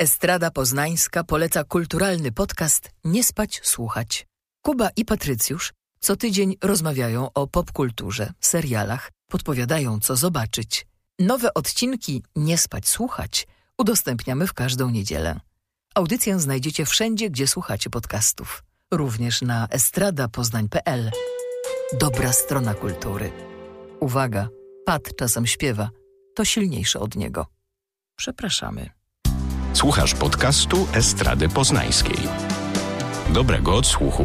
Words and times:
Estrada 0.00 0.50
Poznańska 0.50 1.24
poleca 1.24 1.64
kulturalny 1.64 2.32
podcast 2.32 2.90
Nie 3.04 3.24
spać, 3.24 3.60
słuchać. 3.64 4.26
Kuba 4.62 4.90
i 4.96 5.04
Patrycjusz 5.04 5.72
co 6.00 6.16
tydzień 6.16 6.56
rozmawiają 6.62 7.32
o 7.32 7.46
popkulturze, 7.46 8.32
serialach, 8.40 9.10
podpowiadają 9.30 10.00
co 10.00 10.16
zobaczyć. 10.16 10.86
Nowe 11.18 11.54
odcinki 11.54 12.22
Nie 12.36 12.58
spać, 12.58 12.88
słuchać 12.88 13.46
udostępniamy 13.78 14.46
w 14.46 14.52
każdą 14.52 14.90
niedzielę. 14.90 15.40
Audycję 15.94 16.40
znajdziecie 16.40 16.86
wszędzie, 16.86 17.30
gdzie 17.30 17.46
słuchacie 17.46 17.90
podcastów. 17.90 18.64
Również 18.90 19.42
na 19.42 19.68
estradapoznań.pl. 19.70 21.10
Dobra 21.98 22.32
strona 22.32 22.74
kultury. 22.74 23.32
Uwaga, 24.00 24.48
Pat 24.86 25.16
czasem 25.16 25.46
śpiewa. 25.46 25.90
To 26.34 26.44
silniejsze 26.44 27.00
od 27.00 27.16
niego. 27.16 27.46
Przepraszamy. 28.16 28.99
Słuchasz 29.80 30.14
podcastu 30.14 30.86
Estrady 30.94 31.48
Poznańskiej. 31.48 32.16
Dobrego 33.34 33.74
odsłuchu. 33.74 34.24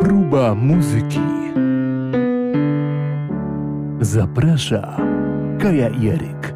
Próba 0.00 0.54
muzyki. 0.54 1.20
Zaprasza 4.00 4.96
Kaja 5.60 5.88
i 5.88 6.08
Eryk. 6.08 6.54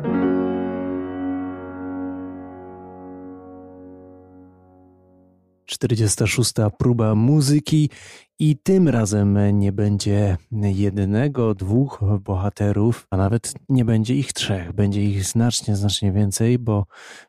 Czterdziesta 5.67 6.27
szósta 6.27 6.71
próba 6.71 7.15
muzyki 7.15 7.91
i 8.39 8.57
tym 8.57 8.89
razem 8.89 9.59
nie 9.59 9.73
będzie 9.73 10.37
jednego, 10.53 11.55
dwóch 11.55 12.01
bohaterów, 12.21 13.07
a 13.11 13.17
nawet 13.17 13.55
nie 13.69 13.85
będzie 13.85 14.15
ich 14.15 14.33
trzech. 14.33 14.73
Będzie 14.73 15.05
ich 15.05 15.25
znacznie, 15.25 15.77
znacznie 15.77 16.13
więcej, 16.13 16.59
bo 16.59 16.87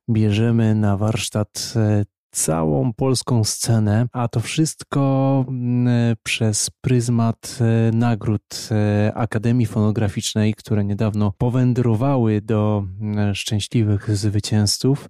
bierzemy 0.10 0.76
na 0.76 0.98
warsztat 0.98 1.74
e, 1.76 2.06
całą 2.32 2.94
polską 2.94 3.44
scenę, 3.44 4.08
a 4.12 4.28
to 4.28 4.40
wszystko 4.40 5.46
mm, 5.48 6.16
przez 6.24 6.70
pryzmat 6.82 7.60
e, 7.62 7.92
nagród 7.92 8.70
e, 8.72 9.12
Akademii 9.16 9.66
Fonograficznej, 9.66 10.54
które 10.54 10.86
niedawno 10.86 11.34
powędrowały 11.38 12.42
do 12.42 12.84
mm, 13.02 13.36
szczęśliwych 13.36 14.18
zwycięzców. 14.18 15.10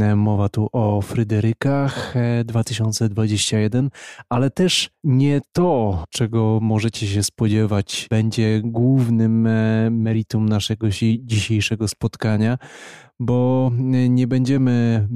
E, 0.00 0.16
mowa 0.16 0.48
tu 0.48 0.68
o 0.72 1.02
Fryderykach 1.02 2.14
2021, 2.44 3.90
ale 4.28 4.50
też 4.50 4.90
nie 5.04 5.40
to, 5.52 6.04
czego 6.10 6.58
możecie 6.62 7.06
się 7.06 7.22
spodziewać, 7.22 8.06
będzie 8.10 8.60
głównym 8.64 9.42
meritum 9.90 10.48
naszego 10.48 10.88
dzisiejszego 11.18 11.88
spotkania, 11.88 12.58
bo 13.20 13.70
nie 14.08 14.26
będziemy 14.26 15.08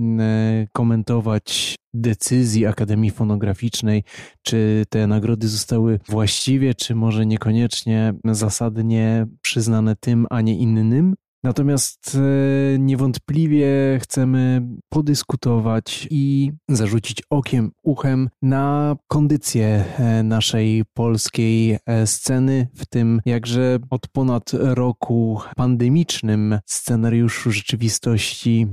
komentować 0.73 1.77
decyzji 1.95 2.67
Akademii 2.67 3.11
Fonograficznej, 3.11 4.05
czy 4.43 4.85
te 4.89 5.07
nagrody 5.07 5.49
zostały 5.49 6.01
właściwie, 6.09 6.75
czy 6.75 6.95
może 6.95 7.27
niekoniecznie 7.27 8.15
zasadnie 8.25 9.27
przyznane 9.43 9.97
tym, 9.97 10.27
a 10.31 10.41
nie 10.41 10.59
innym. 10.59 11.15
Natomiast 11.47 12.17
e, 12.75 12.79
niewątpliwie 12.79 13.69
chcemy 14.03 14.63
podyskutować 14.89 16.09
i 16.11 16.53
zarzucić 16.69 17.23
okiem, 17.31 17.71
uchem 17.83 18.31
na 18.43 18.97
kondycję 19.09 19.85
e, 19.99 20.23
naszej 20.23 20.83
polskiej 20.95 21.79
e, 21.87 22.07
sceny, 22.07 22.69
w 22.75 22.87
tym 22.87 23.21
jakże 23.27 23.79
od 23.91 24.09
ponad 24.09 24.51
roku 24.53 25.41
pandemicznym 25.57 26.59
scenariuszu 26.67 27.53
rzeczywistości 27.53 28.67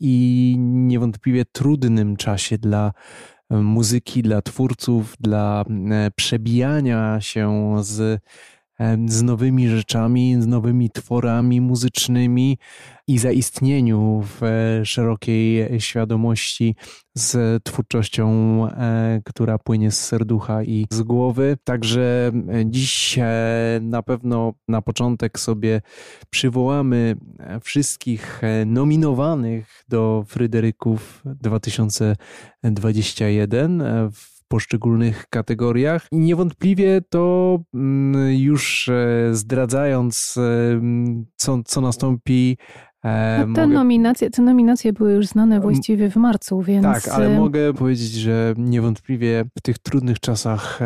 i 0.00 0.54
niewątpliwie 0.58 1.44
trudnym 1.44 2.16
czasie 2.16 2.58
dla 2.58 2.92
muzyki, 3.50 4.22
dla 4.22 4.42
twórców, 4.42 5.14
dla 5.20 5.64
przebijania 6.16 7.20
się 7.20 7.76
z 7.80 8.20
z 9.06 9.22
nowymi 9.22 9.68
rzeczami, 9.68 10.42
z 10.42 10.46
nowymi 10.46 10.90
tworami 10.90 11.60
muzycznymi 11.60 12.58
i 13.08 13.18
zaistnieniu 13.18 14.22
w 14.24 14.42
e, 14.42 14.84
szerokiej 14.84 15.80
świadomości 15.80 16.76
z 17.14 17.62
twórczością, 17.64 18.26
e, 18.66 19.20
która 19.24 19.58
płynie 19.58 19.90
z 19.90 20.04
serducha 20.04 20.62
i 20.62 20.86
z 20.90 21.02
głowy. 21.02 21.56
Także 21.64 22.32
e, 22.48 22.66
dziś 22.66 23.18
na 23.80 24.02
pewno 24.02 24.52
na 24.68 24.82
początek 24.82 25.38
sobie 25.38 25.80
przywołamy 26.30 27.16
wszystkich 27.62 28.42
nominowanych 28.66 29.84
do 29.88 30.24
Fryderyków 30.28 31.22
2021 31.24 33.82
w 34.12 34.37
poszczególnych 34.48 35.26
kategoriach. 35.30 36.06
I 36.12 36.18
niewątpliwie 36.18 37.00
to 37.08 37.58
mm, 37.74 38.32
już 38.32 38.88
e, 38.88 39.28
zdradzając, 39.32 40.34
e, 40.38 40.80
co, 41.36 41.62
co 41.64 41.80
nastąpi 41.80 42.56
e, 43.04 43.44
no 43.46 43.54
te, 43.54 43.60
mogę... 43.66 43.74
nominacje, 43.74 44.30
te 44.30 44.42
nominacje 44.42 44.92
były 44.92 45.12
już 45.12 45.26
znane 45.26 45.60
właściwie 45.60 46.10
w 46.10 46.16
marcu, 46.16 46.62
więc. 46.62 46.84
Tak, 46.84 47.08
ale 47.08 47.38
mogę 47.38 47.74
powiedzieć, 47.74 48.12
że 48.12 48.54
niewątpliwie 48.56 49.44
w 49.58 49.62
tych 49.62 49.78
trudnych 49.78 50.20
czasach 50.20 50.80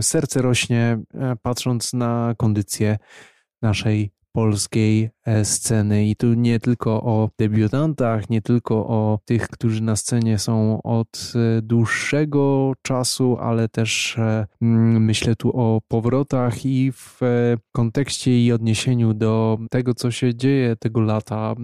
serce 0.00 0.42
rośnie, 0.42 0.98
patrząc 1.42 1.92
na 1.92 2.34
kondycję 2.38 2.98
naszej 3.62 4.10
polskiej 4.32 5.10
e, 5.26 5.44
sceny. 5.44 6.06
I 6.06 6.16
tu 6.16 6.34
nie 6.34 6.60
tylko 6.60 7.02
o 7.02 7.30
debiutantach, 7.38 8.30
nie 8.30 8.42
tylko 8.42 8.74
o 8.74 9.18
tych, 9.24 9.48
którzy 9.48 9.82
na 9.82 9.96
scenie 9.96 10.38
są 10.38 10.82
od 10.82 11.32
e, 11.34 11.62
dłuższego 11.62 12.72
czasu, 12.82 13.36
ale 13.40 13.68
też 13.68 14.18
e, 14.18 14.46
mm, 14.62 15.04
myślę 15.04 15.36
tu 15.36 15.56
o 15.56 15.80
powrotach 15.88 16.66
i 16.66 16.92
w 16.92 17.20
kontekście 17.72 18.44
i 18.44 18.52
odniesieniu 18.52 19.14
do 19.14 19.58
tego, 19.70 19.94
co 19.94 20.10
się 20.10 20.34
dzieje 20.34 20.76
tego 20.76 21.00
lata, 21.00 21.54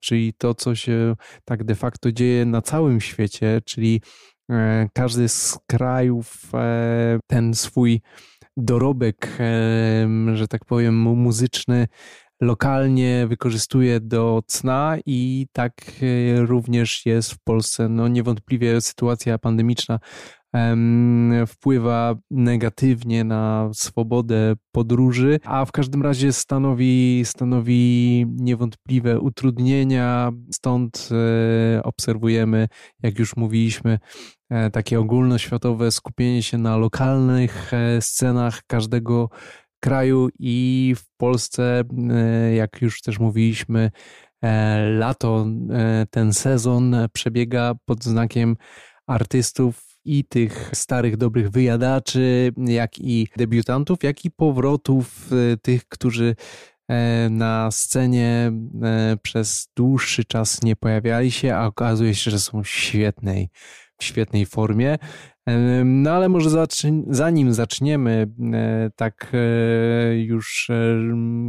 czyli 0.00 0.32
to, 0.32 0.54
co 0.54 0.74
się 0.74 1.16
tak 1.44 1.64
de 1.64 1.74
facto 1.74 2.12
dzieje 2.12 2.44
na 2.46 2.62
całym 2.62 3.00
świecie, 3.00 3.60
czyli 3.64 4.00
każdy 4.92 5.28
z 5.28 5.58
krajów 5.66 6.52
ten 7.26 7.54
swój 7.54 8.00
dorobek, 8.56 9.38
że 10.34 10.48
tak 10.48 10.64
powiem, 10.64 10.94
muzyczny 10.96 11.86
lokalnie 12.40 13.26
wykorzystuje 13.28 14.00
do 14.00 14.42
cna 14.46 14.96
i 15.06 15.46
tak 15.52 15.72
e, 15.82 16.40
również 16.40 17.06
jest 17.06 17.32
w 17.32 17.38
Polsce. 17.44 17.88
No 17.88 18.08
niewątpliwie 18.08 18.80
sytuacja 18.80 19.38
pandemiczna 19.38 19.98
wpływa 21.46 22.14
negatywnie 22.30 23.24
na 23.24 23.70
swobodę 23.72 24.54
podróży, 24.72 25.40
a 25.44 25.64
w 25.64 25.72
każdym 25.72 26.02
razie 26.02 26.32
stanowi, 26.32 27.22
stanowi 27.24 28.26
niewątpliwe 28.28 29.20
utrudnienia. 29.20 30.32
Stąd 30.52 31.08
e, 31.12 31.82
obserwujemy, 31.82 32.68
jak 33.02 33.18
już 33.18 33.36
mówiliśmy, 33.36 33.98
e, 34.50 34.70
takie 34.70 35.00
ogólnoświatowe 35.00 35.90
skupienie 35.90 36.42
się 36.42 36.58
na 36.58 36.76
lokalnych 36.76 37.74
e, 37.74 38.02
scenach 38.02 38.62
każdego 38.66 39.28
kraju 39.80 40.28
i 40.38 40.94
w 40.98 41.16
Polsce, 41.16 41.84
jak 42.56 42.82
już 42.82 43.00
też 43.02 43.18
mówiliśmy, 43.18 43.90
lato, 44.98 45.46
ten 46.10 46.32
sezon 46.32 46.96
przebiega 47.12 47.74
pod 47.84 48.04
znakiem 48.04 48.56
artystów 49.06 49.89
i 50.04 50.24
tych 50.24 50.70
starych, 50.74 51.16
dobrych 51.16 51.50
wyjadaczy, 51.50 52.52
jak 52.56 52.98
i 52.98 53.28
debiutantów, 53.36 54.02
jak 54.02 54.24
i 54.24 54.30
powrotów 54.30 55.30
e, 55.32 55.56
tych, 55.56 55.88
którzy 55.88 56.36
e, 56.88 57.28
na 57.30 57.70
scenie 57.70 58.52
e, 58.82 59.16
przez 59.22 59.68
dłuższy 59.76 60.24
czas 60.24 60.62
nie 60.62 60.76
pojawiali 60.76 61.30
się, 61.30 61.54
a 61.54 61.66
okazuje 61.66 62.14
się, 62.14 62.30
że 62.30 62.40
są 62.40 62.62
w 62.62 62.68
świetnej, 62.68 63.50
w 63.98 64.04
świetnej 64.04 64.46
formie. 64.46 64.98
No 65.84 66.10
ale 66.10 66.28
może 66.28 66.66
zanim 67.06 67.52
zaczniemy 67.52 68.26
e, 68.52 68.90
tak 68.96 69.32
e, 69.34 70.18
już 70.18 70.70
e, 70.70 70.74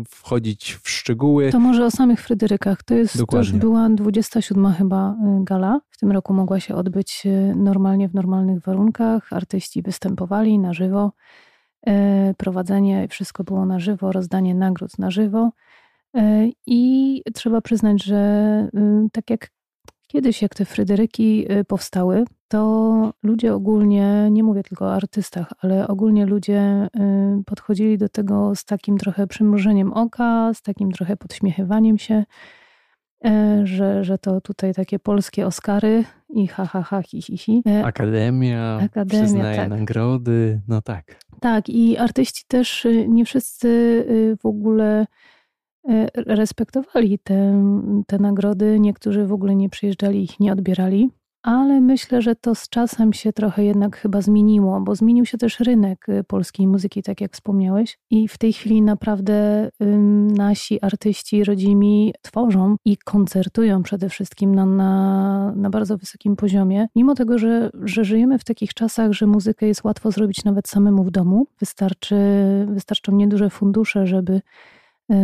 wchodzić 0.09 0.73
w 0.83 0.89
szczegóły. 0.89 1.51
To 1.51 1.59
może 1.59 1.85
o 1.85 1.91
samych 1.91 2.21
Fryderykach. 2.21 2.83
To 2.83 2.93
jest 2.93 3.17
Dokładnie. 3.17 3.49
to 3.49 3.55
już 3.55 3.61
była 3.61 3.89
27 3.89 4.73
chyba 4.73 5.15
gala. 5.43 5.81
W 5.89 5.97
tym 5.97 6.11
roku 6.11 6.33
mogła 6.33 6.59
się 6.59 6.75
odbyć 6.75 7.23
normalnie 7.55 8.09
w 8.09 8.13
normalnych 8.13 8.61
warunkach. 8.63 9.33
Artyści 9.33 9.81
występowali 9.81 10.59
na 10.59 10.73
żywo. 10.73 11.11
Prowadzenie, 12.37 13.07
wszystko 13.07 13.43
było 13.43 13.65
na 13.65 13.79
żywo, 13.79 14.11
rozdanie 14.11 14.55
nagród 14.55 14.99
na 14.99 15.11
żywo. 15.11 15.51
I 16.65 17.21
trzeba 17.33 17.61
przyznać, 17.61 18.03
że 18.03 18.69
tak 19.11 19.29
jak 19.29 19.49
kiedyś, 20.11 20.41
jak 20.41 20.55
te 20.55 20.65
Fryderyki 20.65 21.47
powstały, 21.67 22.23
to 22.47 23.13
ludzie 23.23 23.53
ogólnie, 23.53 24.27
nie 24.31 24.43
mówię 24.43 24.63
tylko 24.63 24.85
o 24.85 24.93
artystach, 24.93 25.53
ale 25.61 25.87
ogólnie 25.87 26.25
ludzie 26.25 26.87
y, 27.39 27.43
podchodzili 27.45 27.97
do 27.97 28.09
tego 28.09 28.55
z 28.55 28.65
takim 28.65 28.97
trochę 28.97 29.27
przymrużeniem 29.27 29.93
oka, 29.93 30.51
z 30.53 30.61
takim 30.61 30.91
trochę 30.91 31.17
podśmiechywaniem 31.17 31.97
się, 31.97 32.23
e, 33.25 33.61
że, 33.63 34.03
że 34.03 34.17
to 34.17 34.41
tutaj 34.41 34.73
takie 34.73 34.99
polskie 34.99 35.47
Oscary 35.47 36.03
i 36.29 36.47
ha, 36.47 36.65
ha, 36.65 36.81
ha, 36.81 37.01
hi, 37.01 37.21
hi, 37.21 37.37
hi. 37.37 37.63
Akademia, 37.83 38.79
Akademia 38.81 39.23
przyznaje 39.23 39.55
tak. 39.57 39.69
nagrody, 39.69 40.61
no 40.67 40.81
tak. 40.81 41.15
Tak 41.39 41.69
i 41.69 41.97
artyści 41.97 42.43
też 42.47 42.85
y, 42.85 43.07
nie 43.07 43.25
wszyscy 43.25 43.67
y, 43.67 44.37
w 44.41 44.45
ogóle 44.45 45.03
y, 45.03 45.05
respektowali 46.15 47.19
te, 47.19 47.63
te 48.07 48.19
nagrody, 48.19 48.79
niektórzy 48.79 49.25
w 49.25 49.33
ogóle 49.33 49.55
nie 49.55 49.69
przyjeżdżali, 49.69 50.23
ich 50.23 50.39
nie 50.39 50.51
odbierali 50.51 51.09
ale 51.43 51.81
myślę, 51.81 52.21
że 52.21 52.35
to 52.35 52.55
z 52.55 52.69
czasem 52.69 53.13
się 53.13 53.33
trochę 53.33 53.65
jednak 53.65 53.97
chyba 53.97 54.21
zmieniło, 54.21 54.81
bo 54.81 54.95
zmienił 54.95 55.25
się 55.25 55.37
też 55.37 55.59
rynek 55.59 56.09
y, 56.09 56.23
polskiej 56.23 56.67
muzyki, 56.67 57.03
tak 57.03 57.21
jak 57.21 57.33
wspomniałeś. 57.33 57.97
I 58.11 58.27
w 58.27 58.37
tej 58.37 58.53
chwili 58.53 58.81
naprawdę 58.81 59.69
nasi 60.37 60.81
artyści 60.81 61.43
rodzimi 61.43 62.13
tworzą 62.21 62.75
i 62.85 62.97
koncertują 62.97 63.83
przede 63.83 64.09
wszystkim 64.09 64.55
na, 64.55 64.65
na, 64.65 65.53
na 65.55 65.69
bardzo 65.69 65.97
wysokim 65.97 66.35
poziomie. 66.35 66.87
Mimo 66.95 67.15
tego, 67.15 67.37
że, 67.37 67.69
że 67.83 68.03
żyjemy 68.03 68.39
w 68.39 68.43
takich 68.43 68.73
czasach, 68.73 69.11
że 69.13 69.27
muzykę 69.27 69.67
jest 69.67 69.83
łatwo 69.83 70.11
zrobić 70.11 70.43
nawet 70.43 70.67
samemu 70.67 71.03
w 71.03 71.11
domu, 71.11 71.47
wystarczy, 71.59 72.15
wystarczą 72.67 73.11
nieduże 73.11 73.49
fundusze, 73.49 74.07
żeby 74.07 74.41
E, 74.41 74.41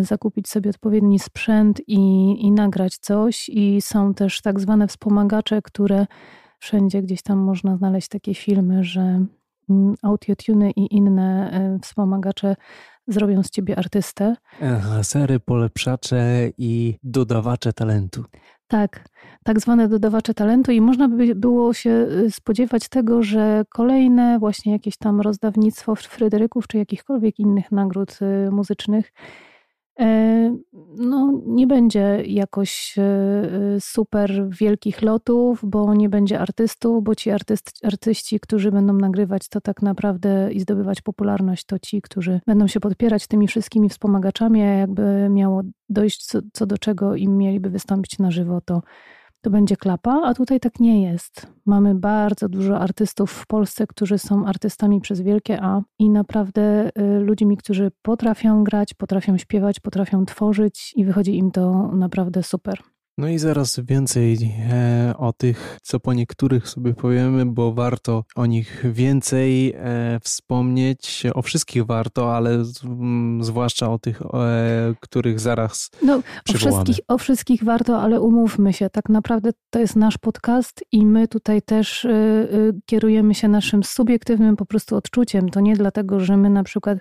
zakupić 0.01 0.47
sobie 0.49 0.69
odpowiedni 0.69 1.19
sprzęt 1.19 1.81
i, 1.87 1.97
i 2.45 2.51
nagrać 2.51 2.97
coś. 2.97 3.49
I 3.49 3.81
są 3.81 4.13
też 4.13 4.41
tak 4.41 4.59
zwane 4.59 4.87
wspomagacze, 4.87 5.61
które 5.61 6.05
wszędzie 6.59 7.01
gdzieś 7.01 7.21
tam 7.21 7.37
można 7.37 7.77
znaleźć 7.77 8.07
takie 8.07 8.33
filmy, 8.33 8.83
że 8.83 9.01
mm, 9.69 9.95
audiotuny 10.01 10.71
i 10.71 10.95
inne 10.95 11.51
e, 11.51 11.79
wspomagacze 11.79 12.55
zrobią 13.07 13.43
z 13.43 13.49
ciebie 13.49 13.77
artystę. 13.77 14.35
Lasery, 14.61 15.39
polepszacze 15.39 16.51
i 16.57 16.97
dodawacze 17.03 17.73
talentu. 17.73 18.23
Tak, 18.67 19.09
tak 19.43 19.59
zwane 19.59 19.87
dodawacze 19.87 20.33
talentu 20.33 20.71
i 20.71 20.81
można 20.81 21.09
by 21.09 21.35
było 21.35 21.73
się 21.73 21.89
y, 21.89 22.31
spodziewać 22.31 22.89
tego, 22.89 23.23
że 23.23 23.63
kolejne 23.69 24.39
właśnie 24.39 24.71
jakieś 24.71 24.97
tam 24.97 25.21
rozdawnictwo 25.21 25.95
Fryderyków 25.95 26.67
czy 26.67 26.77
jakichkolwiek 26.77 27.39
innych 27.39 27.71
nagród 27.71 28.19
y, 28.21 28.51
muzycznych 28.51 29.11
E, 29.11 29.56
no, 30.97 31.41
nie 31.45 31.67
będzie 31.67 32.23
jakoś 32.25 32.95
e, 32.97 33.01
super 33.79 34.47
wielkich 34.49 35.01
lotów, 35.01 35.61
bo 35.63 35.93
nie 35.93 36.09
będzie 36.09 36.39
artystów, 36.39 37.03
bo 37.03 37.15
ci 37.15 37.31
artyst, 37.31 37.71
artyści, 37.83 38.39
którzy 38.39 38.71
będą 38.71 38.93
nagrywać 38.93 39.49
to 39.49 39.61
tak 39.61 39.81
naprawdę 39.81 40.53
i 40.53 40.59
zdobywać 40.59 41.01
popularność, 41.01 41.65
to 41.65 41.79
ci, 41.79 42.01
którzy 42.01 42.41
będą 42.47 42.67
się 42.67 42.79
podpierać 42.79 43.27
tymi 43.27 43.47
wszystkimi 43.47 43.89
wspomagaczami, 43.89 44.61
a 44.61 44.73
jakby 44.73 45.27
miało 45.29 45.61
dojść 45.89 46.25
co, 46.25 46.39
co 46.53 46.65
do 46.65 46.77
czego 46.77 47.15
im 47.15 47.37
mieliby 47.37 47.69
wystąpić 47.69 48.19
na 48.19 48.31
żywo, 48.31 48.61
to 48.61 48.81
to 49.41 49.49
będzie 49.49 49.77
klapa, 49.77 50.21
a 50.25 50.33
tutaj 50.33 50.59
tak 50.59 50.79
nie 50.79 51.03
jest. 51.03 51.47
Mamy 51.65 51.95
bardzo 51.95 52.49
dużo 52.49 52.79
artystów 52.79 53.31
w 53.31 53.47
Polsce, 53.47 53.87
którzy 53.87 54.17
są 54.17 54.45
artystami 54.45 55.01
przez 55.01 55.21
wielkie 55.21 55.61
A 55.61 55.81
i 55.99 56.09
naprawdę 56.09 56.89
y, 56.89 57.19
ludźmi, 57.19 57.57
którzy 57.57 57.91
potrafią 58.01 58.63
grać, 58.63 58.93
potrafią 58.93 59.37
śpiewać, 59.37 59.79
potrafią 59.79 60.25
tworzyć 60.25 60.93
i 60.95 61.05
wychodzi 61.05 61.37
im 61.37 61.51
to 61.51 61.91
naprawdę 61.93 62.43
super. 62.43 62.79
No 63.19 63.27
i 63.27 63.39
zaraz 63.39 63.79
więcej 63.79 64.37
e, 64.71 65.13
o 65.17 65.33
tych, 65.33 65.79
co 65.83 65.99
po 65.99 66.13
niektórych 66.13 66.69
sobie 66.69 66.93
powiemy, 66.93 67.45
bo 67.45 67.73
warto 67.73 68.23
o 68.35 68.45
nich 68.45 68.83
więcej 68.91 69.73
e, 69.75 70.19
wspomnieć. 70.23 71.23
O 71.33 71.41
wszystkich 71.41 71.85
warto, 71.85 72.35
ale 72.35 72.63
mm, 72.83 73.43
zwłaszcza 73.43 73.91
o 73.91 73.99
tych, 73.99 74.21
e, 74.21 74.93
których 74.99 75.39
zaraz 75.39 75.89
no, 76.03 76.21
o 76.49 76.53
wszystkich, 76.53 76.99
o 77.07 77.17
wszystkich 77.17 77.63
warto, 77.63 78.01
ale 78.01 78.21
umówmy 78.21 78.73
się, 78.73 78.89
tak 78.89 79.09
naprawdę 79.09 79.49
to 79.69 79.79
jest 79.79 79.95
nasz 79.95 80.17
podcast 80.17 80.83
i 80.91 81.05
my 81.05 81.27
tutaj 81.27 81.61
też 81.61 82.07
kierujemy 82.85 83.35
się 83.35 83.47
naszym 83.47 83.83
subiektywnym 83.83 84.55
po 84.55 84.65
prostu 84.65 84.95
odczuciem. 84.95 85.49
To 85.49 85.59
nie 85.59 85.75
dlatego, 85.75 86.19
że 86.19 86.37
my 86.37 86.49
na 86.49 86.63
przykład 86.63 86.99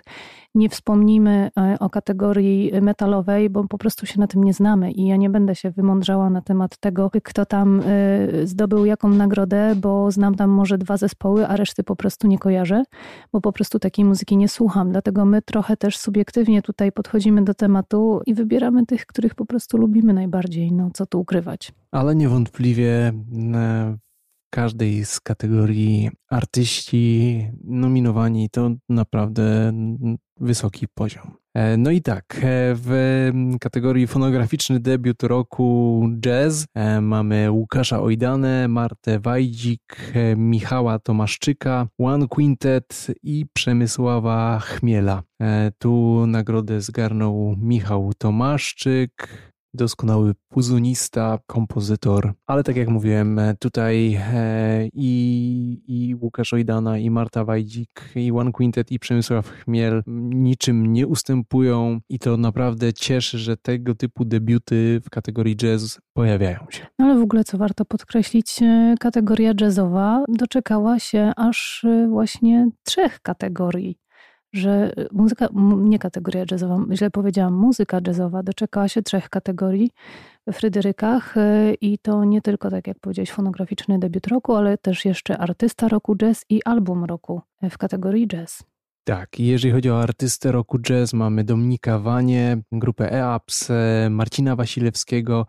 nie 0.55 0.69
wspomnimy 0.69 1.49
o 1.79 1.89
kategorii 1.89 2.71
metalowej, 2.81 3.49
bo 3.49 3.67
po 3.67 3.77
prostu 3.77 4.05
się 4.05 4.19
na 4.19 4.27
tym 4.27 4.43
nie 4.43 4.53
znamy 4.53 4.91
i 4.91 5.07
ja 5.07 5.15
nie 5.15 5.29
będę 5.29 5.55
się 5.55 5.71
wymądrzała 6.07 6.29
na 6.29 6.41
temat 6.41 6.77
tego, 6.77 7.09
kto 7.23 7.45
tam 7.45 7.81
e, 7.85 8.47
zdobył 8.47 8.85
jaką 8.85 9.09
nagrodę, 9.09 9.75
bo 9.75 10.11
znam 10.11 10.35
tam 10.35 10.49
może 10.49 10.77
dwa 10.77 10.97
zespoły, 10.97 11.47
a 11.47 11.55
reszty 11.55 11.83
po 11.83 11.95
prostu 11.95 12.27
nie 12.27 12.37
kojarzę, 12.37 12.83
bo 13.31 13.41
po 13.41 13.51
prostu 13.51 13.79
takiej 13.79 14.05
muzyki 14.05 14.37
nie 14.37 14.49
słucham. 14.49 14.91
Dlatego 14.91 15.25
my 15.25 15.41
trochę 15.41 15.77
też 15.77 15.97
subiektywnie 15.97 16.61
tutaj 16.61 16.91
podchodzimy 16.91 17.43
do 17.43 17.53
tematu 17.53 18.21
i 18.25 18.33
wybieramy 18.33 18.85
tych, 18.85 19.05
których 19.05 19.35
po 19.35 19.45
prostu 19.45 19.77
lubimy 19.77 20.13
najbardziej. 20.13 20.71
No 20.71 20.89
co 20.93 21.05
tu 21.05 21.19
ukrywać. 21.19 21.71
Ale 21.91 22.15
niewątpliwie 22.15 23.13
e, 23.53 23.97
każdej 24.49 25.05
z 25.05 25.19
kategorii 25.19 26.09
artyści 26.29 27.47
nominowani 27.63 28.49
to 28.49 28.71
naprawdę 28.89 29.73
wysoki 30.39 30.87
poziom. 30.87 31.31
E, 31.57 31.77
no 31.77 31.91
i 31.91 32.01
tak, 32.01 32.35
e, 32.35 32.75
w 32.75 33.31
kategorii 33.59 34.07
fonograficzny 34.07 34.79
debiut 34.79 35.23
roku 35.23 36.01
jazz 36.19 36.65
e, 36.73 37.01
mamy 37.01 37.51
Łukasza 37.51 38.01
Ojdanę, 38.01 38.67
Martę 38.67 39.19
Wajdzik, 39.19 40.13
Michała 40.35 40.99
Tomaszczyka, 40.99 41.87
One 41.99 42.27
Quintet 42.27 43.07
i 43.23 43.45
Przemysława 43.53 44.59
Chmiela. 44.59 45.23
Tu 45.77 46.23
nagrodę 46.27 46.81
zgarnął 46.81 47.55
Michał 47.61 48.11
Tomaszczyk, 48.17 49.27
doskonały 49.77 50.33
puzunista, 50.49 51.39
kompozytor, 51.47 52.33
ale 52.47 52.63
tak 52.63 52.75
jak 52.75 52.87
mówiłem, 52.87 53.39
e, 53.39 53.55
tutaj 53.55 54.19
e, 54.33 54.87
i, 54.93 55.81
i 55.87 56.15
Łukasz 56.15 56.53
Ojdana, 56.53 56.97
i 56.97 57.09
Marta 57.09 57.45
Wajdzik, 57.45 58.11
i 58.15 58.31
One 58.31 58.51
Quintet, 58.51 58.91
i 58.91 58.99
Przemysław 58.99 59.49
Chmiel 59.49 60.03
niczym 60.33 60.93
nie 60.93 61.07
ustępują. 61.07 61.99
I 62.09 62.19
to 62.19 62.37
naprawdę 62.37 62.93
cieszy, 62.93 63.37
że 63.37 63.57
tego 63.57 63.95
typu 63.95 64.25
debiuty 64.25 65.01
w 65.05 65.09
kategorii 65.09 65.55
jazz 65.55 65.99
pojawiają 66.13 66.65
się. 66.69 66.87
No 66.99 67.05
ale 67.05 67.19
w 67.19 67.21
ogóle, 67.21 67.43
co 67.43 67.57
warto 67.57 67.85
podkreślić, 67.85 68.61
e, 68.61 68.95
kategoria 68.99 69.53
jazzowa 69.61 70.23
doczekała 70.27 70.99
się 70.99 71.31
aż 71.35 71.85
właśnie 72.09 72.69
trzech 72.83 73.19
kategorii 73.21 73.97
że 74.53 74.93
muzyka, 75.11 75.47
nie 75.77 75.99
kategoria 75.99 76.45
jazzowa, 76.51 76.79
źle 76.93 77.11
powiedziałam, 77.11 77.53
muzyka 77.53 77.99
jazzowa 78.07 78.43
doczekała 78.43 78.87
się 78.87 79.01
trzech 79.01 79.29
kategorii 79.29 79.91
we 80.47 80.53
Fryderykach 80.53 81.37
e, 81.37 81.73
i 81.73 81.97
to 81.97 82.23
nie 82.23 82.41
tylko, 82.41 82.69
tak 82.69 82.87
jak 82.87 82.99
powiedziałeś, 82.99 83.31
fonograficzny 83.31 83.99
debiut 83.99 84.27
roku, 84.27 84.55
ale 84.55 84.77
też 84.77 85.05
jeszcze 85.05 85.37
artysta 85.37 85.87
roku 85.87 86.15
jazz 86.15 86.45
i 86.49 86.63
album 86.63 87.05
roku 87.05 87.41
w 87.69 87.77
kategorii 87.77 88.27
jazz. 88.27 88.63
Tak, 89.03 89.39
jeżeli 89.39 89.73
chodzi 89.73 89.89
o 89.89 90.01
artystę 90.01 90.51
roku 90.51 90.79
jazz, 90.79 91.13
mamy 91.13 91.43
Dominika 91.43 91.99
Wanie, 91.99 92.57
grupę 92.71 93.11
EAPS, 93.11 93.69
e, 93.69 94.07
Marcina 94.09 94.55
Wasilewskiego, 94.55 95.45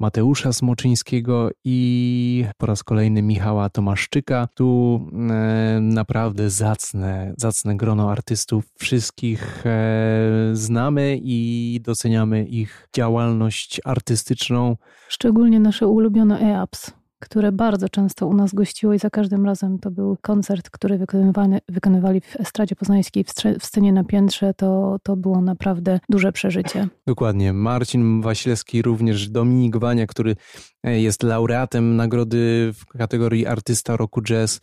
Mateusza 0.00 0.52
Smoczyńskiego 0.52 1.50
i 1.64 2.44
po 2.58 2.66
raz 2.66 2.84
kolejny 2.84 3.22
Michała 3.22 3.70
Tomaszczyka. 3.70 4.48
Tu 4.54 5.00
e, 5.30 5.78
naprawdę 5.80 6.50
zacne, 6.50 7.34
zacne 7.36 7.76
grono 7.76 8.10
artystów. 8.10 8.64
Wszystkich 8.78 9.66
e, 9.66 10.50
znamy 10.52 11.18
i 11.22 11.80
doceniamy 11.84 12.44
ich 12.44 12.88
działalność 12.96 13.80
artystyczną. 13.84 14.76
Szczególnie 15.08 15.60
nasze 15.60 15.88
ulubione 15.88 16.40
EAPS 16.40 16.92
które 17.28 17.52
bardzo 17.52 17.88
często 17.88 18.26
u 18.26 18.34
nas 18.34 18.54
gościło 18.54 18.94
i 18.94 18.98
za 18.98 19.10
każdym 19.10 19.46
razem 19.46 19.78
to 19.78 19.90
był 19.90 20.16
koncert, 20.22 20.70
który 20.70 20.98
wykonywany, 20.98 21.58
wykonywali 21.68 22.20
w 22.20 22.40
Estradzie 22.40 22.76
Poznańskiej 22.76 23.24
w 23.60 23.64
scenie 23.64 23.92
na 23.92 24.04
piętrze, 24.04 24.54
to, 24.54 24.98
to 25.02 25.16
było 25.16 25.40
naprawdę 25.40 26.00
duże 26.08 26.32
przeżycie. 26.32 26.88
Dokładnie. 27.06 27.52
Marcin 27.52 28.22
Wasilewski, 28.22 28.82
również 28.82 29.28
Dominik 29.28 29.76
Wania, 29.76 30.06
który 30.06 30.36
e, 30.82 31.00
jest 31.00 31.22
laureatem 31.22 31.96
nagrody 31.96 32.72
w 32.74 32.86
kategorii 32.86 33.46
Artysta 33.46 33.96
Roku 33.96 34.22
Jazz. 34.22 34.60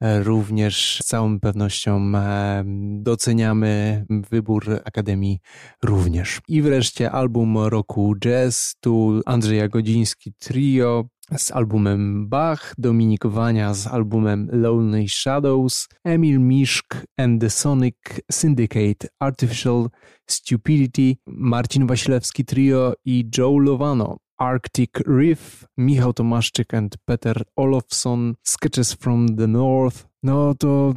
E, 0.00 0.22
również 0.22 1.00
z 1.02 1.06
całą 1.06 1.40
pewnością 1.40 2.12
e, 2.14 2.64
doceniamy 3.00 4.04
wybór 4.30 4.80
Akademii 4.84 5.38
również. 5.82 6.40
I 6.48 6.62
wreszcie 6.62 7.10
album 7.10 7.58
roku 7.58 8.14
jazz, 8.16 8.74
tu 8.80 9.20
Andrzej 9.26 9.58
Jagodziński 9.58 10.32
Trio, 10.38 11.04
z 11.36 11.50
albumem 11.50 12.28
Bach, 12.28 12.74
Dominik 12.78 13.26
Wania 13.26 13.74
z 13.74 13.86
albumem 13.86 14.48
Lonely 14.52 15.08
Shadows, 15.08 15.88
Emil 16.04 16.40
Miszk 16.40 17.06
and 17.16 17.40
the 17.40 17.50
Sonic 17.50 18.20
Syndicate 18.32 19.08
Artificial 19.20 19.88
Stupidity, 20.26 21.16
Marcin 21.26 21.86
Wasilewski 21.86 22.44
Trio 22.44 22.92
i 23.04 23.30
Joe 23.38 23.58
Lovano 23.58 24.16
Arctic 24.38 24.90
Reef, 25.06 25.64
Michał 25.76 26.12
Tomaszczyk 26.12 26.74
and 26.74 26.96
Peter 27.04 27.42
Olofsson, 27.56 28.34
Sketches 28.42 28.92
from 28.92 29.36
the 29.36 29.46
North. 29.46 30.06
No 30.22 30.54
to 30.54 30.94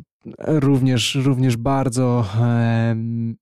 również, 0.48 1.16
również 1.16 1.58
bardzo 1.58 2.26
e, 2.40 2.96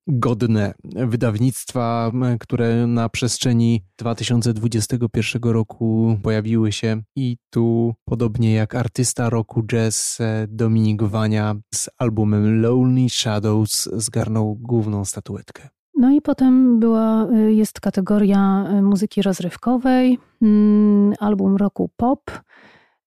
godne 0.08 0.74
wydawnictwa, 0.84 2.12
które 2.39 2.88
na 2.88 3.10
przestrzeni 3.10 3.84
2021 3.98 5.42
roku 5.44 6.18
pojawiły 6.24 6.72
się 6.72 7.01
i 7.15 7.38
tu 7.50 7.94
podobnie 8.06 8.54
jak 8.54 8.75
artysta 8.75 9.30
roku 9.30 9.63
jazz 9.63 10.18
e, 10.22 10.48
Dominik 10.50 11.04
Wania 11.04 11.56
z 11.74 11.89
albumem 11.98 12.62
Lonely 12.62 13.10
Shadows 13.10 13.89
zgarnął 13.94 14.56
główną 14.56 15.06
statuetkę. 15.06 15.70
No 15.98 16.12
i 16.12 16.22
potem 16.22 16.80
była, 16.80 17.27
y, 17.32 17.54
jest 17.54 17.80
kategoria 17.80 18.68
y, 18.77 18.82
muzyki 18.82 19.22
rozrywkowej, 19.22 20.20
mm, 20.42 21.13
album 21.20 21.56
roku 21.56 21.89
pop. 21.98 22.22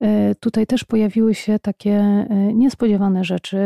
Y, 0.05 0.35
tutaj 0.41 0.67
też 0.67 0.85
pojawiły 0.85 1.35
się 1.35 1.59
takie 1.59 2.27
niespodziewane 2.55 3.25
rzeczy, 3.25 3.59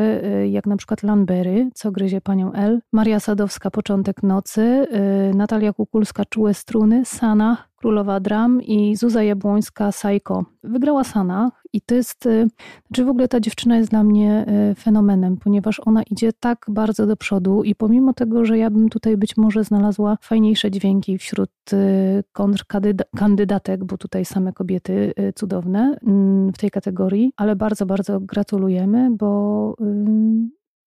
jak 0.50 0.66
na 0.66 0.76
przykład 0.76 1.02
Lanbery, 1.02 1.70
co 1.74 1.92
gryzie 1.92 2.20
panią 2.20 2.52
L, 2.52 2.80
Maria 2.92 3.20
Sadowska, 3.20 3.70
Początek 3.70 4.22
nocy, 4.22 4.86
Natalia 5.34 5.72
Kukulska, 5.72 6.24
Czułe 6.24 6.54
struny, 6.54 7.04
Sana, 7.04 7.71
Królowa 7.82 8.20
Dram 8.20 8.62
i 8.62 8.96
Zuza 8.96 9.22
Jabłońska, 9.22 9.92
Sajko. 9.92 10.44
Wygrała 10.64 11.04
Sana 11.04 11.52
i 11.72 11.80
to 11.80 11.94
jest, 11.94 12.26
y, 12.26 12.48
znaczy 12.86 13.04
w 13.04 13.08
ogóle 13.08 13.28
ta 13.28 13.40
dziewczyna 13.40 13.76
jest 13.76 13.90
dla 13.90 14.04
mnie 14.04 14.46
y, 14.70 14.74
fenomenem, 14.74 15.36
ponieważ 15.36 15.80
ona 15.84 16.02
idzie 16.02 16.32
tak 16.32 16.66
bardzo 16.68 17.06
do 17.06 17.16
przodu 17.16 17.62
i 17.62 17.74
pomimo 17.74 18.12
tego, 18.12 18.44
że 18.44 18.58
ja 18.58 18.70
bym 18.70 18.88
tutaj 18.88 19.16
być 19.16 19.36
może 19.36 19.64
znalazła 19.64 20.18
fajniejsze 20.20 20.70
dźwięki 20.70 21.18
wśród 21.18 21.50
y, 21.72 22.24
kontrkandydatek, 22.32 23.84
bo 23.84 23.98
tutaj 23.98 24.24
same 24.24 24.52
kobiety 24.52 25.12
cudowne 25.34 25.96
mm, 26.06 26.52
w 26.52 26.58
tej 26.58 26.70
kategorii, 26.70 27.32
ale 27.36 27.56
bardzo, 27.56 27.86
bardzo 27.86 28.20
gratulujemy, 28.20 29.10
bo 29.10 29.76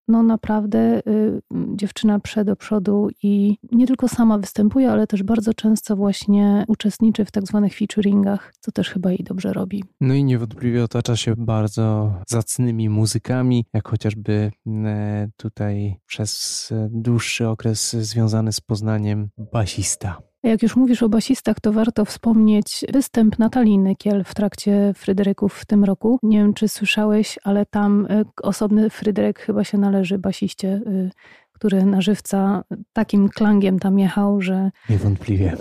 no 0.08 0.24
naprawdę 0.24 1.00
y, 1.08 1.42
dziewczyna 1.76 2.20
przed 2.20 2.46
do 2.46 2.56
przodu 2.56 3.10
i 3.24 3.58
nie 3.72 3.88
tylko 3.88 4.08
sama 4.08 4.38
występuje, 4.38 4.92
ale 4.92 5.08
też 5.08 5.24
bardzo 5.24 5.54
często 5.54 5.96
właśnie 5.96 6.66
uczestniczy 6.68 7.26
w 7.26 7.32
tak 7.32 7.46
zwanych 7.46 7.78
featuringach, 7.78 8.54
co 8.60 8.72
też 8.72 8.90
chyba 8.90 9.10
jej 9.12 9.24
dobrze 9.24 9.54
robi. 9.54 9.84
No 10.02 10.14
i 10.14 10.24
niewątpliwie 10.24 10.84
otacza 10.84 11.16
się 11.16 11.34
bardzo 11.38 12.14
zacnymi 12.28 12.90
muzykami, 12.90 13.66
jak 13.74 13.88
chociażby 13.88 14.52
e, 14.68 15.28
tutaj 15.38 15.96
przez 16.06 16.70
dłuższy 16.90 17.48
okres 17.48 17.94
związany 17.94 18.52
z 18.52 18.62
Poznaniem 18.62 19.30
basista. 19.54 20.22
Jak 20.46 20.64
już 20.64 20.76
mówisz 20.76 21.04
o 21.04 21.10
basistach, 21.10 21.60
to 21.60 21.74
warto 21.74 22.06
wspomnieć 22.06 22.86
występ 22.94 23.40
Natalii 23.40 23.80
Nykiel 23.80 24.24
w 24.24 24.36
trakcie 24.36 24.94
Fryderyków 24.96 25.54
w 25.54 25.66
tym 25.66 25.84
roku. 25.84 26.20
Nie 26.24 26.38
wiem, 26.38 26.54
czy 26.54 26.68
słyszałeś, 26.68 27.40
ale 27.44 27.66
tam 27.66 28.08
e, 28.10 28.24
osobny 28.44 28.90
Fryderyk 28.90 29.40
chyba 29.40 29.64
się 29.64 29.78
należy 29.78 30.18
basiście, 30.18 30.68
e, 30.68 31.10
który 31.54 31.86
na 31.86 32.02
żywca 32.02 32.64
takim 32.94 33.30
klangiem 33.30 33.80
tam 33.80 34.00
jechał, 34.00 34.42
że... 34.42 34.72
Niewątpliwie. 34.90 35.58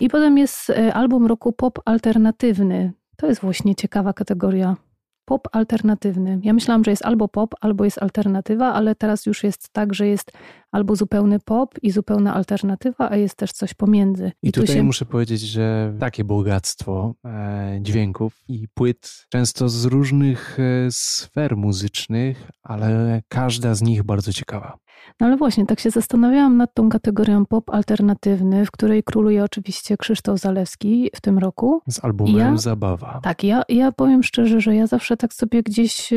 I 0.00 0.08
potem 0.08 0.38
jest 0.38 0.70
e, 0.70 0.94
album 0.94 1.26
roku 1.26 1.52
pop 1.52 1.78
alternatywny. 1.84 2.92
To 3.16 3.26
jest 3.26 3.40
właśnie 3.40 3.74
ciekawa 3.74 4.12
kategoria 4.12 4.76
pop 5.24 5.48
alternatywny. 5.52 6.40
Ja 6.42 6.52
myślałam, 6.52 6.84
że 6.84 6.90
jest 6.90 7.06
albo 7.06 7.28
pop, 7.28 7.54
albo 7.60 7.84
jest 7.84 8.02
alternatywa, 8.02 8.72
ale 8.72 8.94
teraz 8.94 9.26
już 9.26 9.44
jest 9.44 9.72
tak, 9.72 9.94
że 9.94 10.06
jest 10.06 10.32
albo 10.74 10.96
zupełny 10.96 11.38
pop 11.40 11.74
i 11.82 11.90
zupełna 11.90 12.34
alternatywa, 12.34 13.10
a 13.10 13.16
jest 13.16 13.36
też 13.36 13.52
coś 13.52 13.74
pomiędzy. 13.74 14.32
I, 14.42 14.48
I 14.48 14.52
tutaj 14.52 14.76
się... 14.76 14.82
muszę 14.82 15.06
powiedzieć, 15.06 15.40
że 15.40 15.94
takie 16.00 16.24
bogactwo 16.24 17.14
e, 17.24 17.78
dźwięków 17.80 18.42
i 18.48 18.68
płyt, 18.74 19.26
często 19.28 19.68
z 19.68 19.84
różnych 19.84 20.58
e, 20.60 20.88
sfer 20.90 21.56
muzycznych, 21.56 22.50
ale 22.62 23.22
każda 23.28 23.74
z 23.74 23.82
nich 23.82 24.02
bardzo 24.02 24.32
ciekawa. 24.32 24.78
No 25.20 25.26
ale 25.26 25.36
właśnie, 25.36 25.66
tak 25.66 25.80
się 25.80 25.90
zastanawiałam 25.90 26.56
nad 26.56 26.74
tą 26.74 26.88
kategorią 26.88 27.46
pop 27.46 27.70
alternatywny, 27.70 28.66
w 28.66 28.70
której 28.70 29.02
króluje 29.02 29.44
oczywiście 29.44 29.96
Krzysztof 29.96 30.40
Zalewski 30.40 31.10
w 31.14 31.20
tym 31.20 31.38
roku. 31.38 31.80
Z 31.88 32.04
albumem 32.04 32.36
ja, 32.36 32.56
Zabawa. 32.56 33.20
Tak, 33.22 33.44
ja, 33.44 33.62
ja 33.68 33.92
powiem 33.92 34.22
szczerze, 34.22 34.60
że 34.60 34.76
ja 34.76 34.86
zawsze 34.86 35.16
tak 35.16 35.34
sobie 35.34 35.62
gdzieś 35.62 36.12
e, 36.12 36.16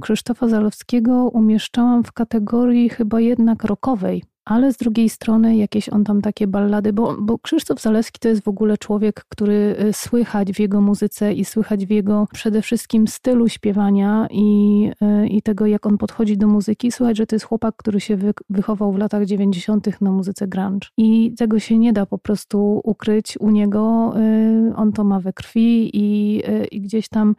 Krzysztofa 0.00 0.48
Zalewskiego 0.48 1.28
umieszczałam 1.28 2.04
w 2.04 2.12
kategorii 2.12 2.88
chyba 2.88 3.20
jednak 3.20 3.64
rockowej 3.76 4.22
ale 4.46 4.72
z 4.72 4.76
drugiej 4.76 5.08
strony 5.08 5.56
jakieś 5.56 5.88
on 5.88 6.04
tam 6.04 6.22
takie 6.22 6.46
ballady, 6.46 6.92
bo, 6.92 7.16
bo 7.20 7.38
Krzysztof 7.38 7.80
Zaleski 7.80 8.18
to 8.18 8.28
jest 8.28 8.44
w 8.44 8.48
ogóle 8.48 8.78
człowiek, 8.78 9.24
który 9.28 9.76
y, 9.80 9.92
słychać 9.92 10.52
w 10.52 10.60
jego 10.60 10.80
muzyce 10.80 11.32
i 11.32 11.44
słychać 11.44 11.86
w 11.86 11.90
jego 11.90 12.26
przede 12.32 12.62
wszystkim 12.62 13.08
stylu 13.08 13.48
śpiewania 13.48 14.26
i, 14.30 14.90
y, 15.24 15.28
i 15.28 15.42
tego, 15.42 15.66
jak 15.66 15.86
on 15.86 15.98
podchodzi 15.98 16.38
do 16.38 16.46
muzyki. 16.46 16.92
Słychać, 16.92 17.16
że 17.16 17.26
to 17.26 17.36
jest 17.36 17.46
chłopak, 17.46 17.74
który 17.76 18.00
się 18.00 18.16
wy, 18.16 18.32
wychował 18.50 18.92
w 18.92 18.98
latach 18.98 19.24
90. 19.24 20.00
na 20.00 20.10
muzyce 20.10 20.48
grunge. 20.48 20.88
I 20.96 21.34
tego 21.38 21.58
się 21.58 21.78
nie 21.78 21.92
da 21.92 22.06
po 22.06 22.18
prostu 22.18 22.80
ukryć 22.84 23.38
u 23.40 23.50
niego. 23.50 24.12
Y, 24.16 24.76
on 24.76 24.92
to 24.92 25.04
ma 25.04 25.20
we 25.20 25.32
krwi 25.32 25.90
i, 25.92 26.42
i 26.70 26.80
gdzieś 26.80 27.08
tam 27.08 27.34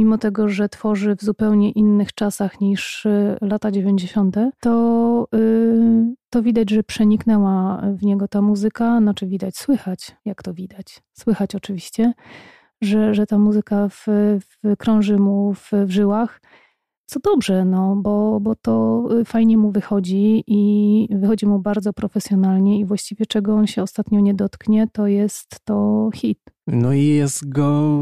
mimo 0.00 0.18
tego, 0.18 0.48
że 0.48 0.68
tworzy 0.68 1.16
w 1.16 1.22
zupełnie 1.22 1.70
innych 1.70 2.12
czasach 2.14 2.60
niż 2.60 3.06
y, 3.06 3.36
lata 3.40 3.70
90., 3.70 4.36
to, 4.60 5.26
y, 5.34 6.14
to 6.30 6.42
widać, 6.42 6.70
że 6.70 6.82
przeniknęła 6.82 7.82
w 7.98 8.02
niego 8.02 8.28
ta 8.28 8.42
muzyka, 8.42 8.98
znaczy 9.00 9.26
widać, 9.26 9.56
słychać, 9.56 10.16
jak 10.24 10.42
to 10.42 10.54
widać. 10.54 11.02
Słychać 11.12 11.54
oczywiście, 11.54 12.12
że, 12.80 13.14
że 13.14 13.26
ta 13.26 13.38
muzyka 13.38 13.88
w, 13.88 14.06
w 14.40 14.76
krąży 14.76 15.18
mu 15.18 15.54
w, 15.54 15.70
w 15.86 15.90
żyłach. 15.90 16.40
Co 17.06 17.20
dobrze, 17.20 17.64
no, 17.64 17.96
bo, 17.96 18.40
bo 18.40 18.54
to 18.54 19.04
fajnie 19.24 19.58
mu 19.58 19.70
wychodzi 19.70 20.44
i 20.46 21.08
wychodzi 21.10 21.46
mu 21.46 21.58
bardzo 21.58 21.92
profesjonalnie 21.92 22.80
i 22.80 22.84
właściwie 22.84 23.26
czego 23.26 23.54
on 23.54 23.66
się 23.66 23.82
ostatnio 23.82 24.20
nie 24.20 24.34
dotknie, 24.34 24.88
to 24.92 25.06
jest 25.06 25.56
to 25.64 26.08
hit. 26.14 26.40
No 26.72 26.92
i 26.92 27.06
jest 27.06 27.48
go 27.48 27.96